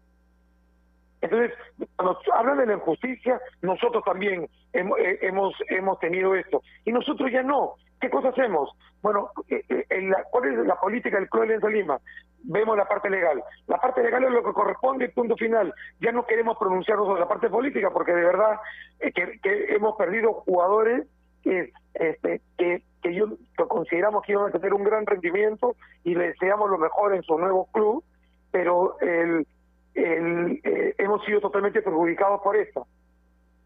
[1.23, 1.53] Entonces,
[1.97, 6.63] cuando hablan de la injusticia, nosotros también hemos, eh, hemos, hemos tenido esto.
[6.85, 7.75] Y nosotros ya no.
[8.01, 8.71] ¿Qué cosa hacemos?
[9.03, 12.01] Bueno, eh, eh, en la- ¿cuál es la política del Club de Alianza Lima?
[12.45, 13.43] Vemos la parte legal.
[13.67, 15.75] La parte legal es lo que corresponde, punto final.
[16.01, 18.59] Ya no queremos pronunciarnos sobre la parte política porque de verdad
[19.01, 21.07] eh, que, que hemos perdido jugadores
[21.43, 23.27] que, este, que, que yo
[23.57, 27.23] que consideramos que iban a tener un gran rendimiento y le deseamos lo mejor en
[27.23, 28.05] su nuevo club,
[28.51, 29.47] pero el,
[29.95, 32.87] el, eh, hemos sido totalmente perjudicados por esto.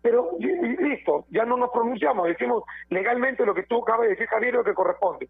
[0.03, 4.09] Pero y- y listo, ya no nos pronunciamos, decimos legalmente lo que tú acabas de
[4.11, 5.29] decir, Javier, lo que corresponde.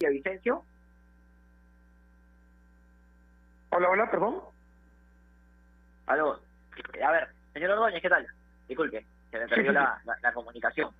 [0.00, 0.62] ¿Y a Vicencio?
[3.70, 4.36] Hola, hola, perdón.
[6.06, 6.38] Aló.
[7.04, 8.26] A ver, señor Ordóñez, ¿qué tal?
[8.68, 9.04] Disculpe,
[9.34, 10.90] se me perdió la, la- la comunicación.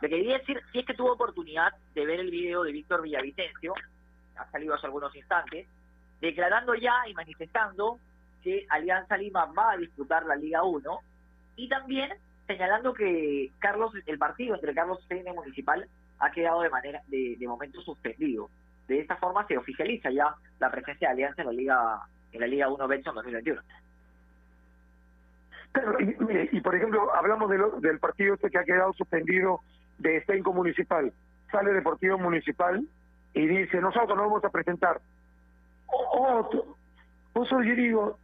[0.00, 3.74] Le quería decir si es que tuvo oportunidad de ver el video de Víctor Villavicencio,
[4.36, 5.66] ha salido hace algunos instantes,
[6.20, 7.98] declarando ya y manifestando
[8.44, 11.00] que Alianza Lima va a disputar la Liga 1
[11.56, 12.12] y también
[12.46, 15.86] señalando que Carlos el partido entre Carlos Stein y Municipal
[16.20, 18.48] ha quedado de manera de, de momento suspendido.
[18.86, 22.00] De esta forma se oficializa ya la presencia de Alianza en la Liga
[22.32, 23.60] en la Liga 1 Betson 2021.
[25.72, 29.60] Claro, y, mire, y por ejemplo, hablamos del partido este que ha quedado suspendido
[29.98, 31.12] de Estenco Municipal.
[31.50, 32.86] Sale Deportivo Municipal
[33.34, 35.00] y dice, nosotros no vamos a presentar.
[35.86, 36.76] Otro.
[37.32, 38.18] Por yo digo,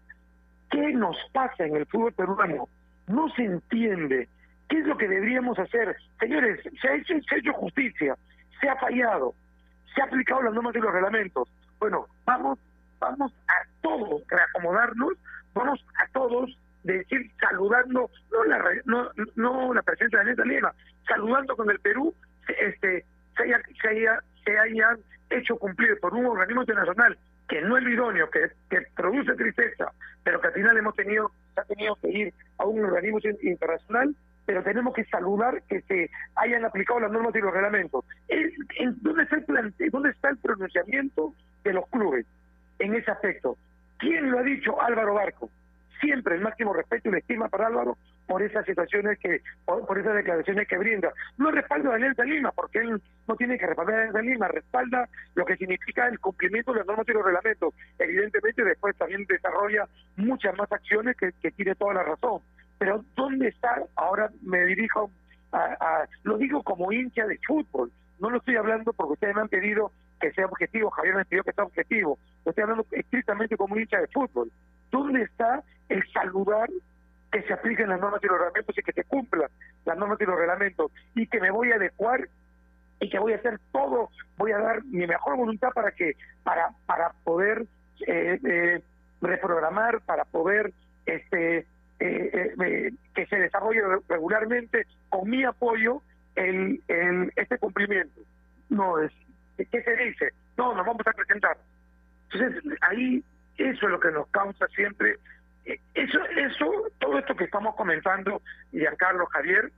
[0.70, 2.68] ¿qué nos pasa en el fútbol peruano?
[3.06, 4.28] No se entiende.
[4.68, 5.96] ¿Qué es lo que deberíamos hacer?
[6.18, 8.16] Señores, se ha hecho, se ha hecho justicia,
[8.60, 9.34] se ha fallado,
[9.94, 11.48] se ha aplicado las normas y los reglamentos.
[11.78, 12.58] Bueno, vamos,
[12.98, 15.12] vamos a todos reacomodarnos,
[15.54, 20.74] vamos a todos decir saludando no la no, no la presencia de Alianza Lima,
[21.08, 22.14] saludando con el Perú
[22.60, 23.04] este
[23.36, 24.98] se haya, se haya se hayan
[25.30, 27.18] hecho cumplir por un organismo internacional
[27.48, 28.48] que no es lo idóneo, que,
[28.96, 33.18] produce tristeza, pero que al final hemos tenido, ha tenido que ir a un organismo
[33.22, 34.14] in- internacional,
[34.46, 38.02] pero tenemos que saludar que se hayan aplicado las normas y los reglamentos.
[38.28, 42.24] En- ¿Dónde está el plante- dónde está el pronunciamiento de los clubes
[42.78, 43.58] en ese aspecto?
[43.98, 44.80] ¿Quién lo ha dicho?
[44.80, 45.50] Álvaro Barco.
[46.04, 47.96] Siempre el máximo respeto y la estima para Álvaro
[48.26, 51.12] por esas situaciones que, por, esas declaraciones que brinda.
[51.38, 55.08] No respalda a Alianza Lima, porque él no tiene que respaldar a Alianza Lima, respalda
[55.34, 57.74] lo que significa el cumplimiento de las normas y los reglamentos.
[57.98, 62.42] Evidentemente después también desarrolla muchas más acciones que, que tiene toda la razón.
[62.78, 63.82] Pero ¿dónde está?
[63.96, 65.10] Ahora me dirijo
[65.52, 67.90] a, a- lo digo como hincha de fútbol,
[68.20, 71.42] no lo estoy hablando porque ustedes me han pedido que sea objetivo, Javier me pidió
[71.44, 74.50] que sea objetivo, lo estoy hablando estrictamente como hincha de fútbol.
[74.94, 76.68] ¿Dónde está el saludar
[77.32, 79.50] que se apliquen las normas y los reglamentos y que se cumplan
[79.84, 82.28] las normas y los reglamentos y que me voy a adecuar
[83.00, 86.12] y que voy a hacer todo, voy a dar mi mejor voluntad para que
[86.44, 87.66] para para poder
[88.06, 88.82] eh, eh,
[89.20, 90.72] reprogramar, para poder
[91.06, 91.66] este eh,
[92.00, 96.02] eh, eh, que se desarrolle re- regularmente con mi apoyo
[96.36, 98.20] el, el este cumplimiento.
[98.68, 99.12] No es
[99.56, 100.30] ¿qué se dice?
[100.56, 101.56] No, nos vamos a presentar.
[102.30, 103.24] Entonces ahí
[103.58, 105.18] eso es lo que nos causa siempre
[105.64, 109.72] eh, eso, eso, todo esto que estamos comentando, Giancarlo Javier,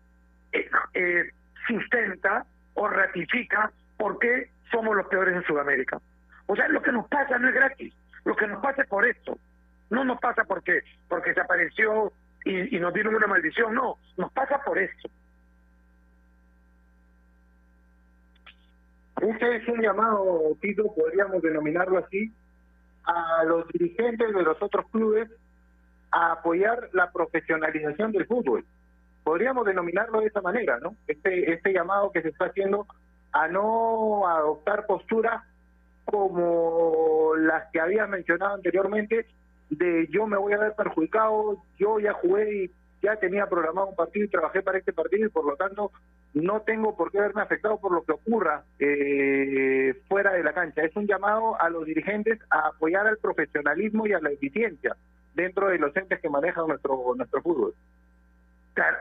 [0.52, 1.30] eh, eh,
[1.66, 6.00] sustenta o ratifica por qué somos los peores en Sudamérica.
[6.46, 9.06] O sea, lo que nos pasa no es gratis, lo que nos pasa es por
[9.06, 9.38] esto.
[9.90, 12.12] No nos pasa porque porque se apareció
[12.44, 15.08] y, y nos dieron una maldición, no, nos pasa por esto.
[19.20, 22.32] Este es un llamado, Tito, podríamos denominarlo así,
[23.06, 25.28] a los dirigentes de los otros clubes
[26.10, 28.64] a apoyar la profesionalización del fútbol.
[29.24, 30.94] Podríamos denominarlo de esa manera, ¿no?
[31.06, 32.86] Este, este llamado que se está haciendo
[33.32, 35.42] a no adoptar posturas
[36.04, 39.26] como las que había mencionado anteriormente,
[39.68, 42.70] de yo me voy a ver perjudicado, yo ya jugué y
[43.02, 45.90] ya tenía programado un partido y trabajé para este partido y por lo tanto
[46.36, 50.82] no tengo por qué verme afectado por lo que ocurra eh, fuera de la cancha.
[50.82, 54.94] Es un llamado a los dirigentes a apoyar al profesionalismo y a la eficiencia
[55.34, 57.74] dentro de los entes que manejan nuestro nuestro fútbol.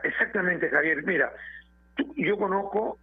[0.02, 1.04] Exactamente, Javier.
[1.04, 1.30] Mira,
[2.16, 2.98] yo conozco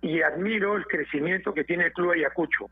[0.00, 2.66] y admiro el crecimiento que tiene el Club Ayacucho.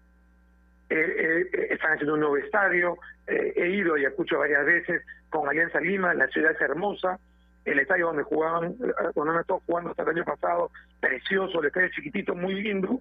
[0.90, 5.02] Eh, eh, eh, están haciendo un nuevo estadio, eh, he ido a Ayacucho varias veces
[5.30, 7.20] con Alianza Lima, la ciudad es hermosa,
[7.68, 11.66] el estadio donde jugaban, eh, donde han estado jugando hasta el año pasado, precioso, el
[11.66, 13.00] estadio chiquitito, muy lindo,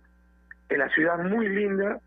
[0.69, 1.99] en la ciudad muy linda,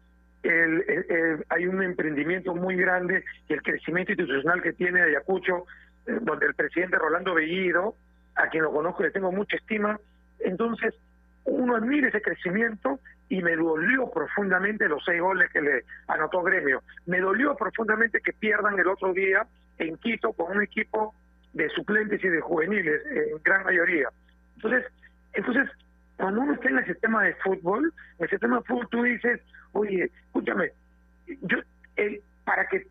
[0.43, 5.67] el- hay un emprendimiento muy grande y el crecimiento institucional que tiene Ayacucho,
[6.07, 7.95] eh, donde el presidente Rolando Bellido,
[8.37, 9.99] a quien lo conozco y le tengo mucha estima,
[10.39, 10.95] entonces
[11.45, 16.83] uno admira ese crecimiento y me dolió profundamente los seis goles que le anotó Gremio.
[17.07, 19.47] Me dolió profundamente que pierdan el otro día
[19.79, 21.15] en Quito con un equipo
[21.53, 24.09] de suplentes y de juveniles, eh, en gran mayoría.
[24.57, 24.85] Entonces,
[25.33, 25.69] entonces
[26.17, 29.41] cuando uno está en el sistema de fútbol, en el sistema de fútbol tú dices,
[29.73, 30.71] oye, escúchame,
[31.43, 31.59] yo,
[32.45, 32.87] para que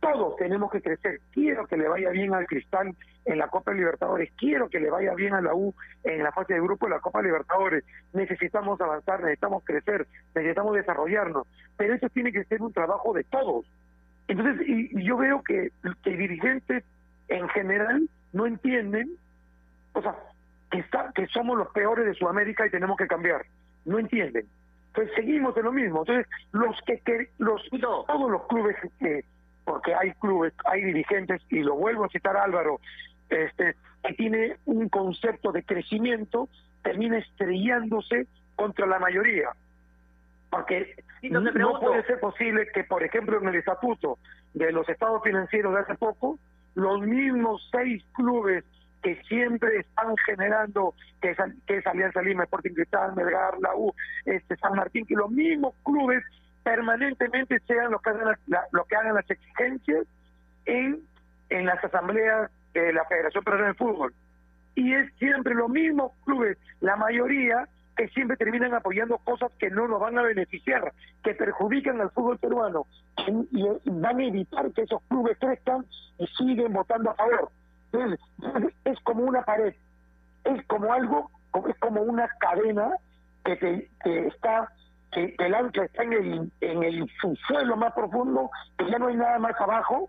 [0.00, 1.20] todos tenemos que crecer.
[1.32, 2.94] Quiero que le vaya bien al Cristal
[3.24, 4.30] en la Copa Libertadores.
[4.36, 7.00] Quiero que le vaya bien a la U en la fase de grupo de la
[7.00, 7.84] Copa Libertadores.
[8.12, 11.46] Necesitamos avanzar, necesitamos crecer, necesitamos desarrollarnos.
[11.76, 13.66] Pero eso tiene que ser un trabajo de todos.
[14.28, 15.72] Entonces, y, y yo veo que,
[16.04, 16.84] que dirigentes
[17.28, 19.10] en general no entienden,
[19.92, 20.16] o sea,
[20.70, 23.44] que, está, que somos los peores de Sudamérica y tenemos que cambiar.
[23.84, 24.46] No entienden.
[24.88, 26.00] Entonces seguimos en lo mismo.
[26.00, 29.24] Entonces, los que, que los todos los clubes que
[29.68, 32.80] porque hay clubes, hay dirigentes, y lo vuelvo a citar Álvaro,
[33.28, 36.48] este, que tiene un concepto de crecimiento,
[36.82, 38.26] termina estrellándose
[38.56, 39.50] contra la mayoría.
[40.48, 44.18] Porque no puede ser posible que, por ejemplo, en el estatuto
[44.54, 46.38] de los estados financieros de hace poco,
[46.78, 48.64] los mismos seis clubes
[49.02, 53.92] que siempre están generando, que es, que es Alianza Lima, Sporting Cristal, Melgar, la U,
[54.24, 56.22] este, San Martín, que los mismos clubes
[56.62, 60.06] permanentemente sean los que hagan la- los que hagan las exigencias
[60.66, 61.00] en,
[61.50, 64.14] en las asambleas de la Federación Peruana de Fútbol.
[64.74, 67.66] Y es siempre los mismos clubes, la mayoría,
[67.98, 70.92] que siempre terminan apoyando cosas que no nos van a beneficiar,
[71.24, 72.86] que perjudican al fútbol peruano
[73.26, 75.84] y, van a evitar que esos clubes crezcan
[76.16, 77.50] y siguen votando a favor.
[77.92, 78.20] Entonces,
[78.84, 79.74] es como una pared,
[80.44, 81.28] es como algo,
[81.68, 82.92] es como una cadena
[83.44, 84.70] que, te, está,
[85.10, 89.16] que, el ancla está en el, en el subsuelo más profundo, que ya no hay
[89.16, 90.08] nada más abajo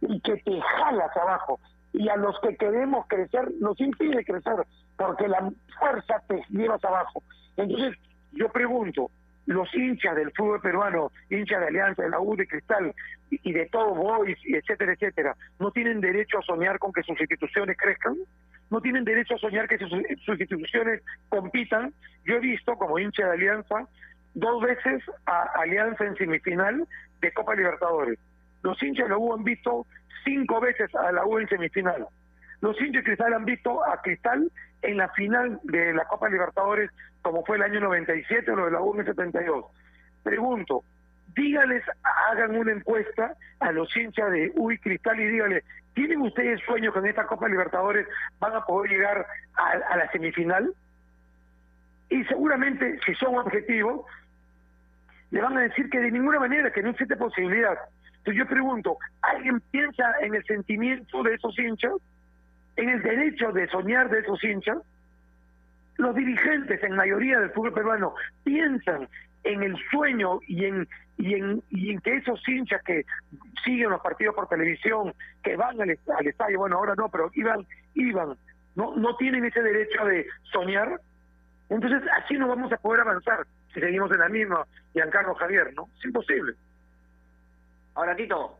[0.00, 1.60] y que te jala hacia abajo.
[1.92, 4.64] Y a los que queremos crecer nos impide crecer,
[5.00, 7.22] porque la fuerza te lleva hacia abajo.
[7.56, 7.96] Entonces,
[8.32, 9.10] yo pregunto,
[9.46, 12.94] los hinchas del fútbol peruano, hinchas de Alianza, de la U, de Cristal
[13.30, 17.78] y de todo Boys, etcétera, etcétera, ¿no tienen derecho a soñar con que sus instituciones
[17.78, 18.14] crezcan?
[18.68, 19.90] ¿No tienen derecho a soñar que sus,
[20.22, 21.94] sus instituciones compitan?
[22.26, 23.88] Yo he visto, como hincha de Alianza,
[24.34, 26.86] dos veces a Alianza en semifinal
[27.22, 28.18] de Copa Libertadores.
[28.62, 29.86] Los hinchas de la U han visto
[30.26, 32.06] cinco veces a la U en semifinal.
[32.60, 34.50] Los hinchas de Cristal han visto a Cristal
[34.82, 36.90] en la final de la Copa Libertadores,
[37.22, 39.64] como fue el año 97 o lo de la U en el 72.
[40.22, 40.84] Pregunto,
[41.34, 41.82] dígales,
[42.30, 46.92] hagan una encuesta a los hinchas de U y Cristal y díganle, ¿tienen ustedes sueños
[46.92, 48.06] que en esta Copa Libertadores
[48.38, 50.72] van a poder llegar a, a la semifinal?
[52.10, 54.04] Y seguramente, si son objetivos,
[55.30, 57.78] le van a decir que de ninguna manera, que no existe posibilidad.
[58.18, 61.92] Entonces yo pregunto, ¿alguien piensa en el sentimiento de esos hinchas?
[62.80, 64.78] ¿En el derecho de soñar de esos hinchas?
[65.98, 69.06] Los dirigentes, en mayoría del fútbol peruano, piensan
[69.44, 73.04] en el sueño y en, y en, y en que esos hinchas que
[73.62, 75.12] siguen los partidos por televisión,
[75.42, 78.34] que van al, al estadio, bueno, ahora no, pero iban, iban,
[78.76, 81.02] no, no tienen ese derecho de soñar.
[81.68, 85.86] Entonces, así no vamos a poder avanzar si seguimos en la misma, Giancarlo Javier, ¿no?
[85.98, 86.54] Es imposible.
[87.94, 88.58] Ahora, Tito,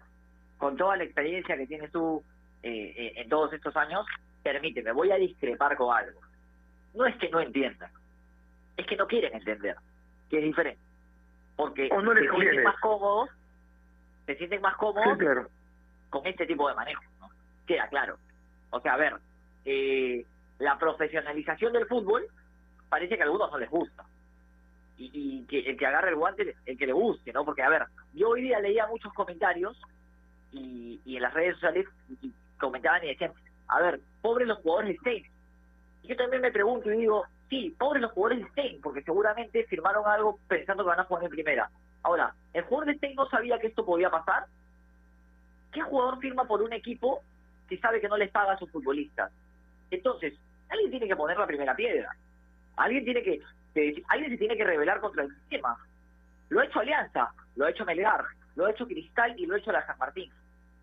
[0.59, 2.23] con toda la experiencia que tienes tú
[2.63, 4.07] eh, eh, en todos estos años,
[4.43, 6.21] permíteme, voy a discrepar con algo.
[6.95, 7.91] No es que no entiendan,
[8.77, 9.77] es que no quieren entender,
[10.29, 10.81] que es diferente.
[11.57, 13.31] Porque O no les se sienten más cómodos,
[14.27, 15.49] se sienten más cómodos Sí, claro.
[16.09, 17.29] con este tipo de manejo, ¿no?
[17.67, 18.17] Queda claro.
[18.71, 19.15] O sea, a ver,
[19.65, 20.25] eh,
[20.59, 22.27] la profesionalización del fútbol
[22.89, 24.05] parece que a algunos no les gusta.
[24.99, 27.45] Y, y que el que agarre el guante, el que le guste, ¿no?
[27.45, 27.85] Porque, a ver,
[28.15, 29.81] yo hoy día leía muchos comentarios
[30.53, 31.87] y, y en las redes sociales
[32.21, 33.33] y comentaban y decían,
[33.69, 35.27] a ver, pobres los jugadores de Stein.
[36.03, 39.65] Y yo también me pregunto y digo, sí, pobres los jugadores de Stein, porque seguramente
[39.65, 41.71] firmaron algo pensando que van a jugar en primera.
[42.03, 44.47] Ahora, ¿el jugador de Stein no sabía que esto podía pasar?
[45.73, 47.23] ¿Qué jugador firma por un equipo
[47.69, 49.31] que sabe que no les paga a sus futbolistas?
[49.91, 50.35] Entonces,
[50.69, 52.11] alguien tiene que poner la primera piedra.
[52.77, 53.41] Alguien tiene que,
[54.09, 55.77] alguien se tiene que rebelar contra el sistema.
[56.49, 58.25] Lo ha hecho Alianza, lo ha hecho Melgar,
[58.57, 60.33] lo ha hecho Cristal y lo ha hecho la San Martín.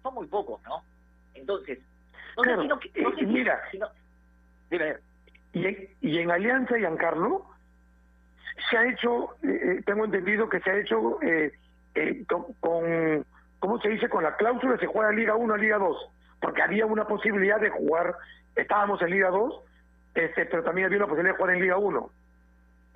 [0.03, 0.83] Son muy pocos, ¿no?
[1.39, 1.79] Entonces,
[2.35, 3.61] no Claro, no, sé eh, mira.
[3.71, 3.87] si no-
[4.69, 4.95] dime,
[5.53, 7.45] Y en, y en Alianza, Giancarlo,
[8.69, 11.51] se ha hecho, eh, eh, tengo entendido que se ha hecho eh,
[11.95, 13.25] eh, con, con,
[13.59, 14.09] ¿cómo se dice?
[14.09, 16.09] Con la cláusula se juega Liga 1 a Liga 2,
[16.41, 18.15] porque había una posibilidad de jugar,
[18.55, 19.61] estábamos en Liga 2,
[20.15, 22.09] este, pero también había una posibilidad de jugar en Liga 1.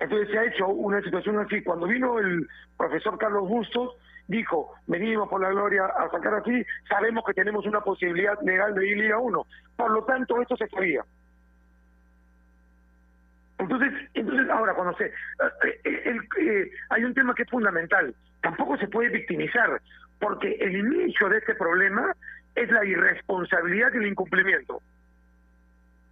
[0.00, 1.62] Entonces se ha hecho una situación así.
[1.62, 3.94] Cuando vino el profesor Carlos Bustos,
[4.28, 8.86] dijo, venimos por la gloria a sacar así, sabemos que tenemos una posibilidad legal de
[8.88, 9.46] ir Liga 1.
[9.76, 11.02] Por lo tanto, esto se sabía.
[13.58, 15.06] Entonces, entonces ahora cuando se...
[15.06, 18.14] eh, el- eh, hay un tema que es fundamental.
[18.40, 19.80] Tampoco se puede victimizar,
[20.18, 22.12] porque el inicio de este problema
[22.54, 24.82] es la irresponsabilidad y el incumplimiento.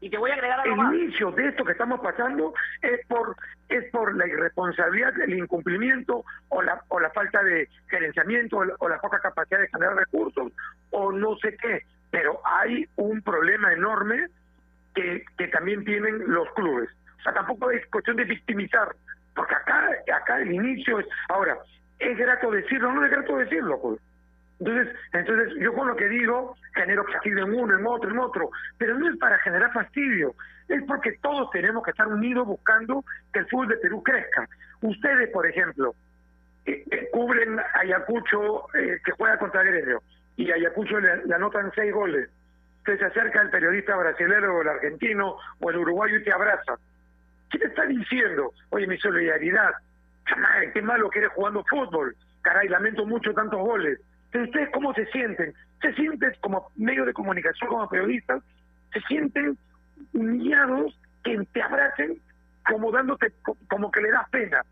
[0.00, 3.36] Y te voy a agregar algo El inicio de esto que estamos pasando es por
[3.68, 8.74] es por la irresponsabilidad, el incumplimiento o la o la falta de gerenciamiento o la,
[8.78, 10.52] o la poca capacidad de generar recursos
[10.90, 11.84] o no sé qué.
[12.10, 14.26] Pero hay un problema enorme
[14.94, 16.88] que, que también tienen los clubes.
[17.18, 18.88] O sea, tampoco es cuestión de victimizar,
[19.34, 21.58] porque acá acá el inicio es ahora
[22.00, 24.00] es grato decirlo, no es grato decirlo, pues.
[24.60, 28.50] Entonces, entonces yo con lo que digo genero fastidio en uno, en otro, en otro,
[28.76, 30.34] pero no es para generar fastidio,
[30.68, 33.02] es porque todos tenemos que estar unidos buscando
[33.32, 34.46] que el fútbol de Perú crezca.
[34.82, 35.94] Ustedes, por ejemplo,
[36.66, 40.02] eh, eh, cubren a Ayacucho eh, que juega contra Gremio
[40.36, 42.28] y Ayacucho le, le anotan seis goles.
[42.78, 46.76] Usted se acerca el periodista brasileño o el argentino o el uruguayo y te abraza.
[47.50, 48.52] ¿Qué te está diciendo?
[48.70, 49.72] Oye, mi solidaridad.
[50.72, 52.14] Qué malo que eres jugando fútbol.
[52.42, 53.98] Caray, lamento mucho tantos goles.
[54.30, 55.54] Pero ustedes cómo se sienten?
[55.80, 58.42] Se sienten como medio de comunicación, como periodistas,
[58.92, 59.56] se sienten
[60.12, 62.20] humillados que te abracen
[62.66, 64.62] como dándote, co- como que le das pena.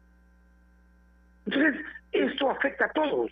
[1.47, 3.31] Entonces, esto afecta a todos.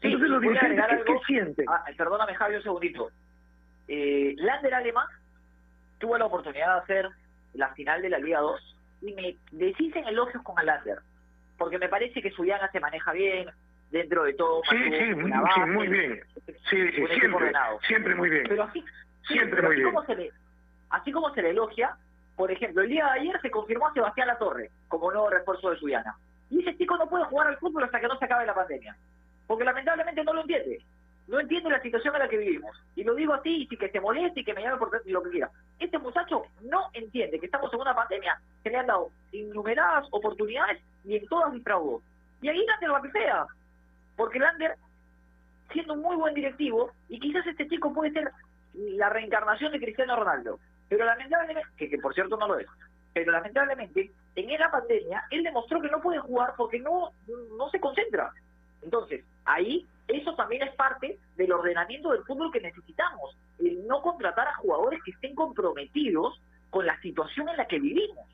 [0.00, 1.22] Sí, Entonces los dirigentes, ¿qué, algo.
[1.26, 1.66] sienten?
[1.68, 3.10] Ah, perdóname, Javi, un segundito.
[3.88, 5.06] Eh, Lander Alemán
[5.98, 7.08] tuvo la oportunidad de hacer
[7.54, 11.00] la final de la Liga 2 y me deshicen elogios con Lander,
[11.58, 13.48] porque me parece que Suyana se maneja bien,
[13.90, 14.62] dentro de todo.
[14.70, 16.20] Sí, sí, base, sí, muy bien.
[16.46, 17.52] Sí, sí, siempre,
[17.86, 18.44] siempre muy bien.
[18.48, 19.94] Pero así, sí, Siempre pero muy así bien.
[19.94, 20.30] Como se le,
[20.90, 21.96] así como se le elogia,
[22.36, 25.76] por ejemplo, el día de ayer se confirmó a Sebastián Latorre como nuevo refuerzo de
[25.76, 26.16] Suyana.
[26.50, 28.96] Y ese chico no puede jugar al fútbol hasta que no se acabe la pandemia.
[29.46, 30.80] Porque lamentablemente no lo entiende.
[31.28, 32.76] No entiende la situación en la que vivimos.
[32.96, 35.22] Y lo digo así, y si que se moleste y que me llame por lo
[35.22, 35.50] que quiera.
[35.78, 40.82] Este muchacho no entiende que estamos en una pandemia que le han dado innumeradas oportunidades
[41.04, 42.02] y en todas defraudó.
[42.42, 43.46] Y ahí Lander lo pipea.
[44.20, 44.76] Porque Lander,
[45.72, 48.30] siendo un muy buen directivo, y quizás este chico puede ser
[48.74, 50.60] la reencarnación de Cristiano Ronaldo.
[50.90, 52.66] Pero lamentablemente, que, por cierto no lo es,
[53.14, 57.12] pero lamentablemente, en la pandemia, él demostró que no puede jugar porque no,
[57.56, 58.30] no se concentra.
[58.82, 63.34] Entonces, ahí, eso también es parte del ordenamiento del fútbol que necesitamos.
[63.58, 68.28] El no contratar a jugadores que estén comprometidos con la situación en la que vivimos.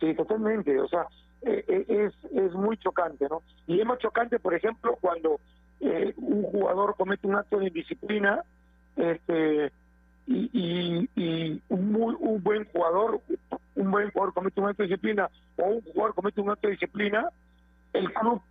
[0.00, 0.78] Sí, totalmente.
[0.78, 1.06] O sea,
[1.42, 3.42] es, es muy chocante, ¿no?
[3.66, 5.40] Y es más chocante, por ejemplo, cuando
[5.80, 8.44] eh, un jugador comete un acto de indisciplina
[8.96, 9.72] este,
[10.26, 13.20] y, y, un, muy, un buen jugador,
[13.76, 16.72] un buen jugador comete un acto de disciplina o un jugador comete un acto de
[16.72, 17.28] disciplina,
[17.94, 18.42] el club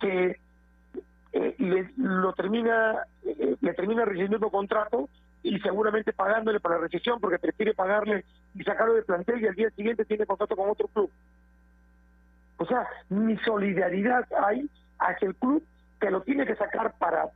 [0.00, 0.38] que
[1.32, 5.08] eh, le, lo termina, eh, le termina rescindiendo contrato
[5.42, 8.24] y seguramente pagándole para la recesión porque prefiere pagarle
[8.54, 11.10] y sacarlo del plantel y al día siguiente tiene contrato con otro club.
[12.60, 15.64] O sea, mi solidaridad hay hacia el club
[15.98, 17.30] que lo tiene que sacar para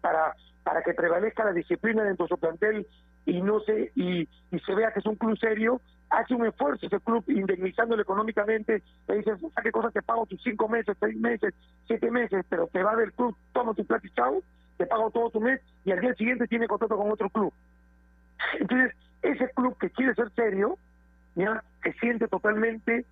[0.00, 2.86] para para que prevalezca la disciplina dentro de su plantel
[3.26, 5.80] y no se y, y se vea que es un club serio
[6.10, 10.68] hace un esfuerzo ese club indemnizándolo económicamente le dice qué cosa te pago tus cinco
[10.68, 11.52] meses seis meses
[11.88, 14.40] siete meses pero te va del club toma tu plata y chao
[14.76, 17.52] te pago todo tu mes y al día siguiente tiene contrato con otro club
[18.60, 20.78] entonces ese club que quiere ser serio
[21.34, 23.04] ya se siente totalmente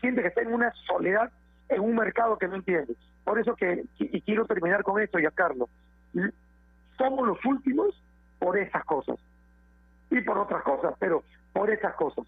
[0.00, 1.30] siente que está en una soledad
[1.68, 2.94] en un mercado que no entiende
[3.24, 5.68] por eso que y quiero terminar con esto ya Carlos
[6.96, 7.94] somos los últimos
[8.38, 9.18] por esas cosas
[10.10, 12.24] y por otras cosas, pero por esas cosas.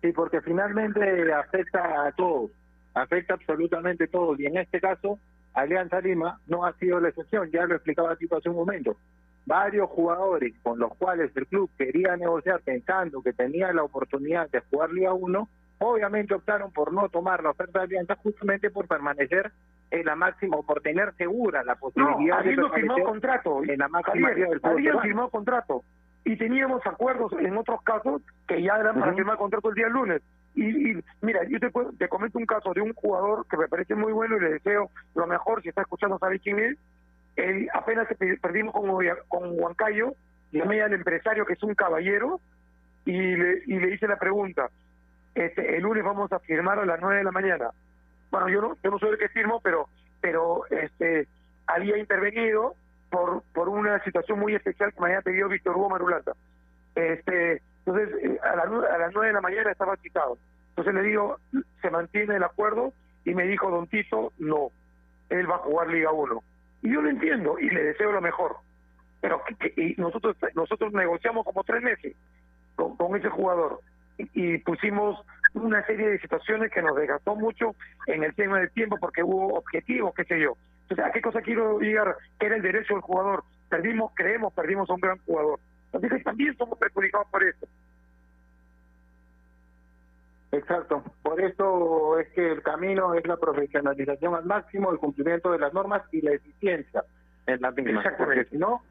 [0.00, 2.50] Sí, porque finalmente afecta a todos,
[2.94, 4.38] afecta absolutamente a todos.
[4.38, 5.18] Y en este caso,
[5.54, 8.96] Alianza Lima no ha sido la excepción, ya lo explicaba Tito hace un momento.
[9.48, 14.60] Varios jugadores con los cuales el club quería negociar pensando que tenía la oportunidad de
[14.70, 19.50] jugar Liga 1, obviamente optaron por no tomar la oferta de Alianza justamente por permanecer
[19.90, 23.62] en la máxima o por tener segura la No, posibilidad de habiendo firmado permanecer contrato,
[23.64, 25.82] en la máxima Javier, del habían firmado contrato
[26.26, 29.16] y teníamos acuerdos en otros casos que ya eran para Ujú.
[29.16, 30.20] firmar contrato el día lunes.
[30.56, 33.66] Y, y mira, yo te, puedo- te comento un caso de un jugador que me
[33.68, 36.76] parece muy bueno y le deseo lo mejor, si está escuchando sabe quién es,
[37.72, 38.08] apenas
[38.40, 38.88] perdimos con,
[39.28, 40.14] con Huancayo,
[40.52, 42.40] llamé al empresario que es un caballero
[43.04, 44.70] y le, y le hice la pregunta,
[45.34, 47.70] este, el lunes vamos a firmar a las 9 de la mañana.
[48.30, 49.88] Bueno, yo no, yo no soy el que firmo, pero,
[50.20, 51.26] pero este,
[51.66, 52.74] había intervenido
[53.10, 56.32] por, por una situación muy especial que me había pedido Víctor Hugo Marulanda.
[56.94, 60.38] Este, entonces, eh, a las 9 de la mañana estaba citado.
[60.70, 61.38] Entonces le digo,
[61.80, 62.92] se mantiene el acuerdo
[63.24, 64.70] y me dijo Don Tito, no,
[65.28, 66.42] él va a jugar Liga 1.
[66.82, 68.56] Y yo lo entiendo y le deseo lo mejor.
[69.20, 69.42] Pero
[69.76, 72.14] y nosotros nosotros negociamos como tres meses
[72.76, 73.80] con, ese jugador
[74.16, 75.24] y, pusimos
[75.54, 77.74] una serie de situaciones que nos desgastó mucho
[78.06, 80.56] en el tema del tiempo porque hubo objetivos, qué sé yo.
[80.82, 82.16] Entonces, ¿a qué cosa quiero llegar?
[82.38, 83.44] Que era el derecho del jugador.
[83.68, 85.58] Perdimos, creemos, perdimos a un gran jugador.
[85.92, 87.66] Entonces también somos perjudicados por eso.
[90.52, 91.02] Exacto.
[91.22, 95.74] Por eso es que el camino es la profesionalización al máximo, el cumplimiento de las
[95.74, 97.04] normas y la eficiencia
[97.46, 98.06] en las mismas.
[98.16, 98.82] Porque si no,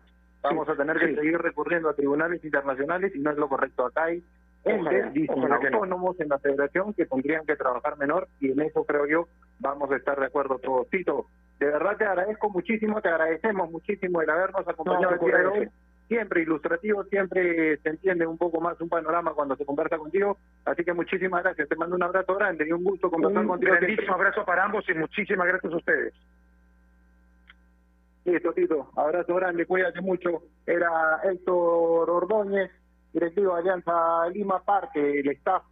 [0.42, 1.16] vamos a tener que sí.
[1.16, 3.86] seguir recurriendo a tribunales internacionales y no es lo correcto.
[3.86, 4.24] Acá hay
[4.66, 9.28] entes, autónomos en la federación que tendrían que trabajar menor y en eso creo yo
[9.60, 10.90] vamos a estar de acuerdo todos.
[10.90, 11.28] Tito,
[11.60, 15.44] de verdad te agradezco muchísimo, te agradecemos muchísimo el habernos acompañado No, el día de
[15.44, 15.70] por hoy.
[16.08, 20.38] Siempre ilustrativo, siempre se entiende un poco más un panorama cuando se conversa contigo.
[20.64, 21.68] Así que muchísimas gracias.
[21.68, 23.74] Te mando un abrazo grande y un gusto conversar Un contigo.
[23.74, 26.14] grandísimo abrazo para ambos y muchísimas gracias a ustedes.
[28.26, 28.90] Listo, Tito.
[28.96, 30.44] Abrazo grande, cuídate mucho.
[30.66, 32.72] Era Héctor Ordóñez,
[33.14, 35.64] directivo de Alianza Lima, parte del staff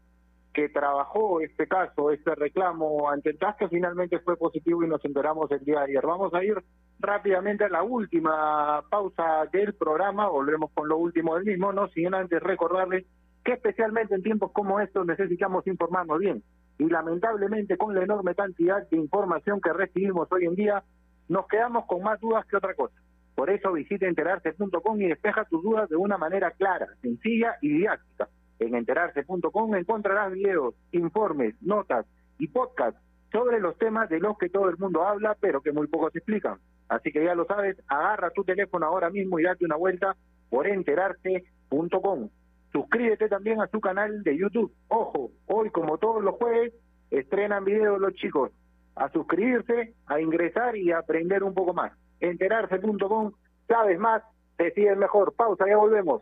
[0.56, 5.04] que trabajó este caso, este reclamo ante el TAS, que finalmente fue positivo y nos
[5.04, 6.06] enteramos el día de ayer.
[6.06, 6.56] Vamos a ir
[6.98, 12.16] rápidamente a la última pausa del programa, volvemos con lo último del mismo, no sin
[12.16, 13.06] antes recordarles
[13.44, 16.42] que especialmente en tiempos como estos necesitamos informarnos bien.
[16.80, 20.84] Y lamentablemente con la enorme cantidad de información que recibimos hoy en día,
[21.28, 22.96] nos quedamos con más dudas que otra cosa.
[23.36, 28.30] Por eso visita enterarse.com y despeja tus dudas de una manera clara, sencilla y didáctica.
[28.60, 32.06] En enterarse.com encontrarás videos, informes, notas
[32.40, 33.00] y podcasts
[33.32, 36.58] sobre los temas de los que todo el mundo habla, pero que muy pocos explican.
[36.88, 40.16] Así que ya lo sabes, agarra tu teléfono ahora mismo y date una vuelta
[40.50, 42.30] por enterarse.com.
[42.72, 44.72] Suscríbete también a su canal de YouTube.
[44.88, 46.74] Ojo, hoy como todos los jueves
[47.12, 48.52] estrenan videos los chicos.
[48.96, 51.92] A suscribirse, a ingresar y a aprender un poco más.
[52.22, 53.34] Enterarse.com,
[53.68, 54.24] sabes más,
[54.58, 55.34] decides mejor.
[55.34, 56.22] Pausa, ya volvemos.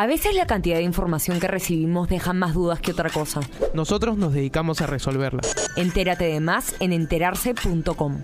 [0.00, 3.40] A veces la cantidad de información que recibimos deja más dudas que otra cosa.
[3.74, 5.40] Nosotros nos dedicamos a resolverla.
[5.74, 8.22] Entérate de más en enterarse.com.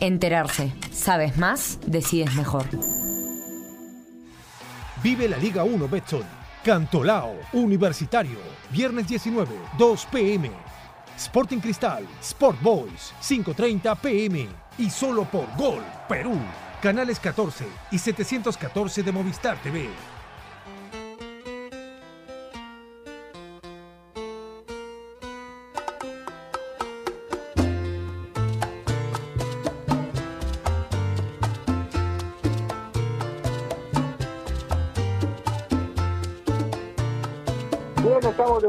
[0.00, 0.72] Enterarse.
[0.90, 2.64] Sabes más, decides mejor.
[5.02, 6.24] Vive la Liga 1 Betson.
[6.64, 8.38] Cantolao, Universitario.
[8.70, 10.50] Viernes 19, 2 pm.
[11.18, 14.48] Sporting Cristal, Sport Boys, 5.30 pm.
[14.78, 16.38] Y solo por Gol, Perú.
[16.80, 19.90] Canales 14 y 714 de Movistar TV.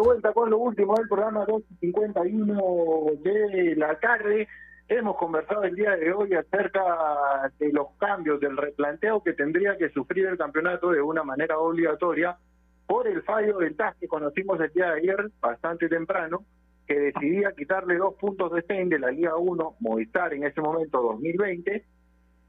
[0.03, 4.47] Vuelta con lo último del programa 251 de la tarde.
[4.89, 9.89] Hemos conversado el día de hoy acerca de los cambios, del replanteo que tendría que
[9.89, 12.37] sufrir el campeonato de una manera obligatoria
[12.85, 16.43] por el fallo del TAS que conocimos el día de ayer, bastante temprano,
[16.85, 21.01] que decidía quitarle dos puntos de Stein de la Liga 1, Movistar en ese momento
[21.01, 21.85] 2020,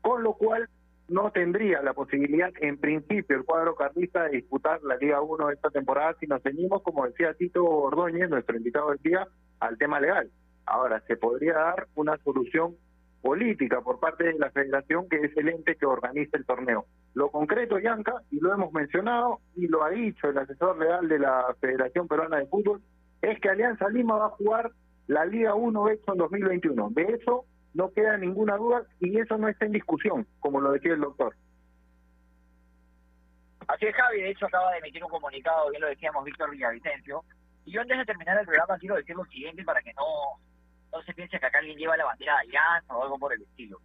[0.03, 0.69] con lo cual
[1.09, 5.71] no tendría la posibilidad, en principio, el cuadro carlista de disputar la Liga 1 esta
[5.71, 9.27] temporada si nos ceñimos, como decía Tito Ordóñez, nuestro invitado del día,
[9.61, 10.31] al tema legal.
[10.67, 12.77] Ahora, se podría dar una solución
[13.21, 16.87] política por parte de la federación, que es el ente que organiza el torneo.
[17.15, 21.19] Lo concreto, Yanka, y lo hemos mencionado, y lo ha dicho el asesor legal de
[21.19, 22.83] la Federación Peruana de Fútbol,
[23.23, 24.73] es que Alianza Lima va a jugar
[25.07, 26.91] la Liga 1 en 2021.
[26.91, 27.45] De eso
[27.75, 31.35] no queda ninguna duda y eso no está en discusión, como lo decía el doctor.
[33.67, 34.21] Así es, Javi.
[34.21, 37.25] De hecho, acaba de emitir un comunicado, bien lo decíamos, Víctor Villavicencio.
[37.65, 40.05] Y yo antes de terminar el programa quiero decir lo siguiente para que no,
[40.93, 43.43] no se piense que acá alguien lleva la bandera de Alianza o algo por el
[43.43, 43.79] estilo.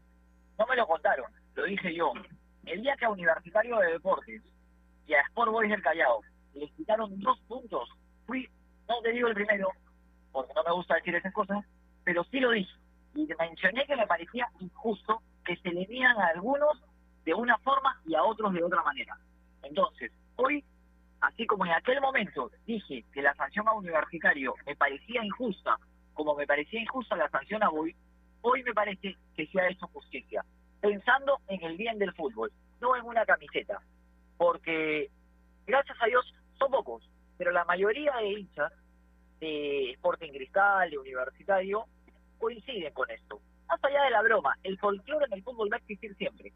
[0.58, 1.32] No me lo contaron.
[1.56, 2.14] lo dije yo,
[2.66, 4.44] el día que a Universitario de Deportes
[5.08, 6.22] y a Sport Boys del Callao
[6.54, 7.90] les quitaron dos puntos,
[8.28, 8.48] fui,
[8.88, 9.70] no te digo el primero,
[10.32, 11.64] porque no me gusta decir esas cosas,
[12.04, 12.72] pero sí lo dije.
[13.20, 16.82] Y mencioné que me parecía injusto que se le dieran a algunos
[17.26, 19.18] de una forma y a otros de otra manera.
[19.62, 20.64] Entonces, hoy,
[21.20, 25.78] así como en aquel momento dije que la sanción a Universitario me parecía injusta,
[26.14, 27.94] como me parecía injusta la sanción a Boy,
[28.42, 30.46] hoy me parece que se ha hecho justicia,
[30.80, 33.82] pensando en el bien del fútbol, no en una camiseta,
[34.38, 35.10] porque
[35.68, 37.04] gracias a Dios son pocos,
[37.38, 38.72] pero la mayoría de hinchas
[39.42, 41.86] de Sporting Cristal, de Universitario,
[42.40, 43.40] coinciden con esto.
[43.68, 46.52] Más allá de la broma, el folclore en el fútbol va a existir siempre.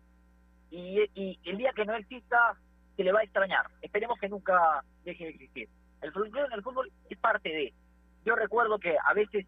[0.72, 2.58] Y, y el día que no exista,
[2.96, 3.68] se le va a extrañar.
[3.82, 5.70] Esperemos que nunca deje de existir.
[6.02, 7.74] El folclore en el fútbol es parte de.
[8.26, 9.46] Yo recuerdo que a veces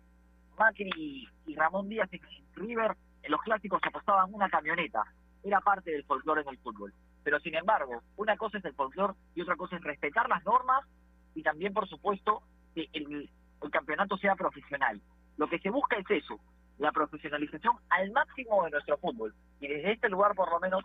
[0.58, 2.22] Macri y Ramón Díaz en
[2.54, 5.04] River, en los clásicos apostaban una camioneta.
[5.44, 6.94] Era parte del folclore en el fútbol.
[7.24, 10.86] Pero sin embargo, una cosa es el folclore y otra cosa es respetar las normas
[11.34, 13.30] y también, por supuesto, que el,
[13.62, 15.02] el campeonato sea profesional.
[15.38, 16.40] Lo que se busca es eso,
[16.78, 19.34] la profesionalización al máximo de nuestro fútbol.
[19.60, 20.84] Y desde este lugar, por lo menos,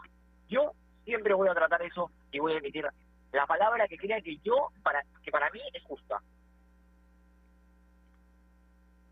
[0.49, 0.73] yo
[1.05, 2.87] siempre voy a tratar eso y voy a emitir
[3.33, 6.21] la palabra que crea que yo, para que para mí es justa.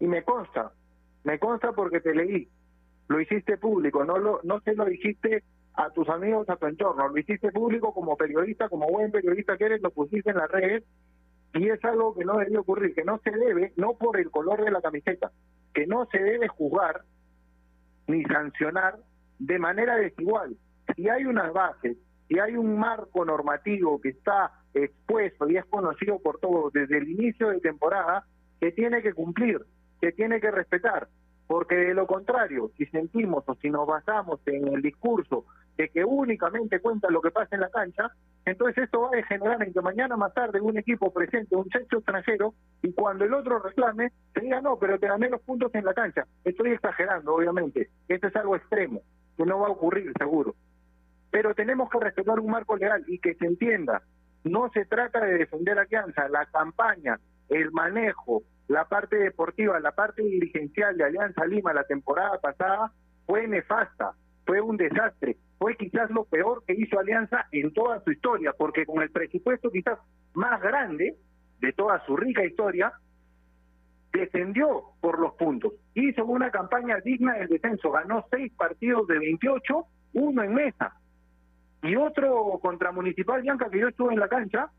[0.01, 0.73] Y me consta,
[1.25, 2.49] me consta porque te leí,
[3.09, 5.43] lo hiciste público, no lo, no se lo dijiste
[5.75, 9.65] a tus amigos, a tu entorno, lo hiciste público como periodista, como buen periodista que
[9.65, 10.85] eres, lo pusiste en las redes
[11.55, 14.65] y es algo que no debe ocurrir, que no se debe, no por el color
[14.65, 15.33] de la camiseta,
[15.73, 17.03] que no se debe juzgar
[18.07, 18.97] ni sancionar
[19.39, 20.57] de manera desigual.
[20.95, 21.97] Si hay unas bases,
[22.29, 27.09] si hay un marco normativo que está expuesto y es conocido por todos desde el
[27.09, 28.25] inicio de temporada,
[28.61, 29.65] que tiene que cumplir,
[30.01, 31.09] que tiene que respetar,
[31.47, 35.47] porque de lo contrario, si sentimos o si nos basamos en el discurso
[35.79, 38.11] de que únicamente cuenta lo que pasa en la cancha,
[38.45, 41.99] entonces esto va a generar en que mañana más tarde un equipo presente un sexo
[41.99, 42.53] extranjero
[42.83, 45.95] y cuando el otro reclame, se diga no, pero te gané los puntos en la
[45.95, 46.27] cancha.
[46.45, 47.91] Estoy exagerando, obviamente.
[48.09, 49.03] Esto es algo extremo,
[49.37, 50.57] que no va a ocurrir seguro.
[51.31, 54.03] Pero tenemos que respetar un marco legal y que se entienda.
[54.43, 59.93] No se trata de defender a Alianza, la campaña, el manejo, la parte deportiva, la
[59.93, 62.93] parte dirigencial de Alianza Lima la temporada pasada
[63.27, 64.15] fue nefasta,
[64.49, 68.87] fue un desastre, fue quizás lo peor que hizo Alianza en toda su historia, porque
[68.87, 69.99] con el presupuesto quizás
[70.33, 71.17] más grande
[71.61, 72.91] de toda su rica historia,
[74.11, 79.85] descendió por los puntos, hizo una campaña digna del descenso, ganó seis partidos de 28,
[80.15, 80.95] uno en mesa,
[81.83, 84.71] y otro contra Municipal Bianca que yo estuve en la cancha,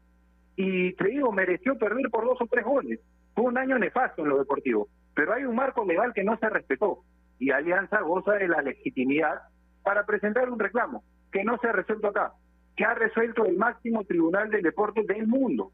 [0.55, 2.99] y te digo, mereció perder por dos o tres goles.
[3.35, 6.49] Fue un año nefasto en lo deportivo, pero hay un marco legal que no se
[6.49, 7.03] respetó,
[7.37, 9.43] y Alianza goza de la legitimidad
[9.83, 12.33] para presentar un reclamo que no se ha resuelto acá,
[12.75, 15.71] que ha resuelto el máximo tribunal del deporte del mundo,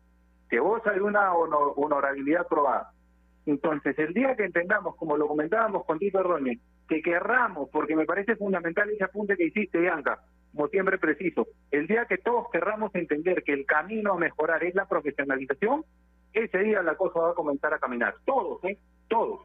[0.49, 2.91] que goza de una honor- honorabilidad probada.
[3.45, 8.06] Entonces, el día que entendamos, como lo comentábamos con Tito Roñez, que querramos, porque me
[8.06, 10.20] parece fundamental ese apunte que hiciste, Bianca,
[10.53, 14.74] como siempre preciso, el día que todos querramos entender que el camino a mejorar es
[14.76, 15.84] la profesionalización,
[16.34, 18.16] ese día la cosa va a comenzar a caminar.
[18.26, 18.78] Todos, ¿eh?
[19.08, 19.41] Todos.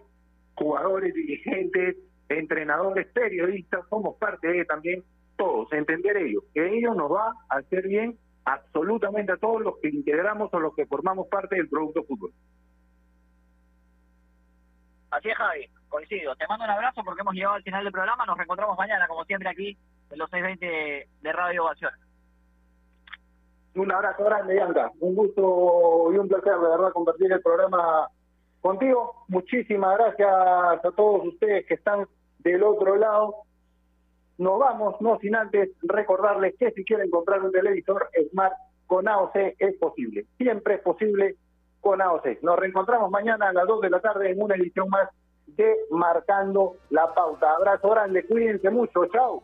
[0.54, 1.96] Jugadores, dirigentes,
[2.30, 5.04] entrenadores, periodistas, somos parte de también
[5.36, 9.88] todos, entender ello, que ello nos va a hacer bien absolutamente a todos los que
[9.88, 12.32] integramos o los que formamos parte del producto fútbol.
[15.10, 16.36] Así es, Javi, coincido.
[16.36, 18.24] Te mando un abrazo porque hemos llegado al final del programa.
[18.26, 19.76] Nos reencontramos mañana, como siempre, aquí
[20.10, 21.92] en los 620 de Radio Ovación.
[23.74, 24.90] Un abrazo grande, Bianca.
[25.00, 28.08] Un gusto y un placer, de verdad, compartir el programa
[28.60, 29.24] contigo.
[29.28, 32.06] Muchísimas gracias a todos ustedes que están
[32.43, 33.34] del otro lado.
[34.38, 38.55] Nos vamos, no sin antes recordarles que si quieren comprar un televisor Smart
[38.86, 40.26] con AOC es posible.
[40.38, 41.36] Siempre es posible
[41.80, 42.43] con AOC.
[42.43, 45.09] Nos reencontramos mañana a las 2 de la tarde en una edición más
[45.47, 47.55] de Marcando la Pauta.
[47.55, 49.07] Abrazo grande, cuídense mucho.
[49.07, 49.43] Chao.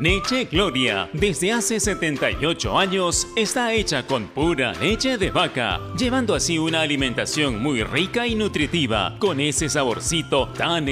[0.00, 6.58] Leche Gloria, desde hace 78 años, está hecha con pura leche de vaca, llevando así
[6.58, 10.88] una alimentación muy rica y nutritiva, con ese saborcito tan